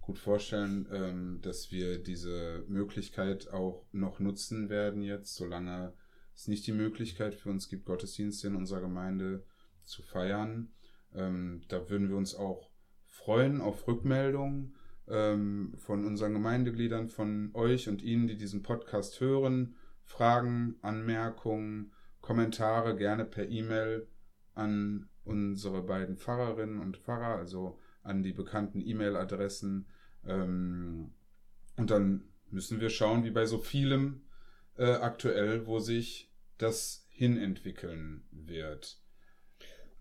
gut 0.00 0.18
vorstellen, 0.18 0.86
ähm, 0.92 1.40
dass 1.42 1.72
wir 1.72 2.00
diese 2.00 2.64
Möglichkeit 2.68 3.48
auch 3.48 3.84
noch 3.90 4.20
nutzen 4.20 4.68
werden 4.68 5.02
jetzt, 5.02 5.34
solange 5.34 5.92
es 6.36 6.46
nicht 6.46 6.64
die 6.68 6.72
Möglichkeit 6.72 7.34
für 7.34 7.50
uns 7.50 7.68
gibt, 7.68 7.86
Gottesdienste 7.86 8.46
in 8.46 8.54
unserer 8.54 8.82
Gemeinde 8.82 9.42
zu 9.82 10.02
feiern. 10.02 10.72
Ähm, 11.16 11.62
da 11.66 11.90
würden 11.90 12.08
wir 12.08 12.16
uns 12.16 12.36
auch 12.36 12.70
freuen 13.16 13.60
auf 13.60 13.88
Rückmeldungen 13.88 14.74
ähm, 15.08 15.74
von 15.78 16.04
unseren 16.04 16.34
Gemeindegliedern, 16.34 17.08
von 17.08 17.50
euch 17.54 17.88
und 17.88 18.02
Ihnen, 18.02 18.26
die 18.26 18.36
diesen 18.36 18.62
Podcast 18.62 19.20
hören. 19.20 19.76
Fragen, 20.04 20.76
Anmerkungen, 20.82 21.92
Kommentare 22.20 22.96
gerne 22.96 23.24
per 23.24 23.48
E-Mail 23.48 24.06
an 24.54 25.08
unsere 25.24 25.82
beiden 25.82 26.16
Pfarrerinnen 26.16 26.78
und 26.78 26.98
Pfarrer, 26.98 27.38
also 27.38 27.78
an 28.02 28.22
die 28.22 28.32
bekannten 28.32 28.80
E-Mail-Adressen. 28.80 29.88
Ähm, 30.24 31.14
und 31.76 31.90
dann 31.90 32.28
müssen 32.50 32.80
wir 32.80 32.90
schauen, 32.90 33.24
wie 33.24 33.30
bei 33.30 33.46
so 33.46 33.58
vielem 33.58 34.22
äh, 34.76 34.92
aktuell, 34.92 35.66
wo 35.66 35.78
sich 35.78 36.32
das 36.58 37.06
hinentwickeln 37.10 38.24
wird. 38.30 39.00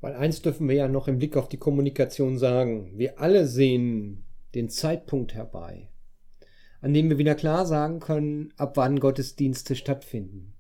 Weil 0.06 0.18
eins 0.18 0.44
dürfen 0.44 0.70
wir 0.70 0.76
ja 0.76 0.88
noch 0.88 1.08
im 1.08 1.18
Blick 1.18 1.36
auf 1.36 1.50
die 1.50 1.58
Kommunikation 1.58 2.38
sagen. 2.38 2.96
Wir 2.96 3.20
alle 3.20 3.48
sehen 3.48 4.24
den 4.54 4.70
Zeitpunkt 4.70 5.34
herbei, 5.34 5.90
an 6.80 6.94
dem 6.94 7.10
wir 7.10 7.18
wieder 7.18 7.34
klar 7.34 7.66
sagen 7.66 8.00
können, 8.02 8.54
ab 8.56 8.78
wann 8.78 9.00
Gottesdienste 9.00 9.76
stattfinden. 9.76 10.54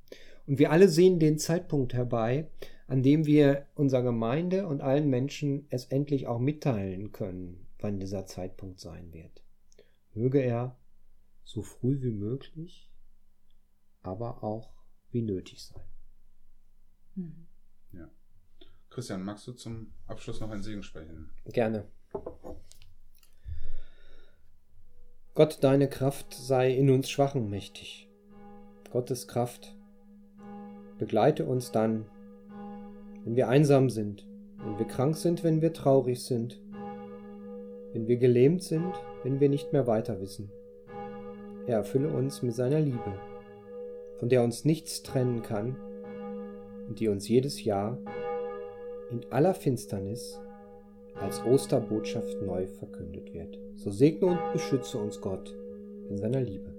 Und 0.48 0.58
wir 0.58 0.72
alle 0.72 0.90
sehen 0.90 1.20
den 1.20 1.38
Zeitpunkt 1.38 1.94
herbei, 1.94 2.50
an 2.88 3.04
dem 3.04 3.28
wir 3.28 3.68
unserer 3.76 4.02
Gemeinde 4.02 4.66
und 4.66 4.82
allen 4.82 5.12
Menschen 5.12 5.68
es 5.70 5.86
endlich 5.86 6.26
auch 6.26 6.40
mitteilen 6.40 7.12
können, 7.12 7.68
wann 7.78 8.00
dieser 8.00 8.26
Zeitpunkt 8.26 8.80
sein 8.80 9.14
wird. 9.14 9.44
Möge 10.16 10.40
er 10.40 10.76
so 11.44 11.62
früh 11.62 12.02
wie 12.02 12.10
möglich, 12.10 12.92
aber 14.02 14.44
auch 14.44 14.74
wie 15.12 15.22
nötig 15.22 15.62
sein. 15.62 15.86
Mhm. 17.14 17.46
Christian, 18.96 19.24
magst 19.24 19.46
du 19.46 19.52
zum 19.52 19.92
Abschluss 20.08 20.40
noch 20.40 20.50
ein 20.52 20.64
Segen 20.64 20.82
sprechen? 20.82 21.30
Gerne. 21.48 21.84
Gott, 25.34 25.58
deine 25.62 25.90
Kraft 25.90 26.34
sei 26.34 26.72
in 26.72 26.90
uns 26.90 27.10
Schwachen 27.10 27.50
mächtig. 27.50 28.10
Gottes 28.92 29.28
Kraft 29.28 29.76
begleite 30.98 31.44
uns 31.44 31.74
dann, 31.74 32.06
wenn 33.26 33.36
wir 33.36 33.50
einsam 33.50 33.90
sind, 33.90 34.26
wenn 34.60 34.80
wir 34.80 34.88
krank 34.88 35.18
sind, 35.18 35.44
wenn 35.44 35.62
wir 35.62 35.74
traurig 35.74 36.24
sind, 36.24 36.62
wenn 37.92 38.08
wir 38.08 38.16
gelähmt 38.16 38.64
sind, 38.64 38.94
wenn 39.24 39.42
wir 39.42 39.50
nicht 39.50 39.74
mehr 39.74 39.88
weiter 39.88 40.22
wissen. 40.22 40.50
Er 41.68 41.80
erfülle 41.80 42.14
uns 42.14 42.44
mit 42.44 42.56
seiner 42.56 42.80
Liebe, 42.80 43.20
von 44.20 44.30
der 44.30 44.42
uns 44.42 44.64
nichts 44.64 45.04
trennen 45.04 45.42
kann 45.42 45.76
und 46.88 47.02
die 47.02 47.10
uns 47.10 47.28
jedes 47.28 47.62
Jahr 47.62 47.98
in 49.12 49.22
aller 49.32 49.54
Finsternis 49.54 50.40
als 51.16 51.44
Osterbotschaft 51.44 52.42
neu 52.42 52.68
verkündet 52.68 53.34
wird. 53.34 53.58
So 53.76 53.92
segne 53.92 54.28
und 54.28 54.54
beschütze 54.54 54.98
uns 54.98 55.22
Gott 55.22 55.56
in 56.10 56.18
seiner 56.18 56.42
Liebe. 56.42 56.75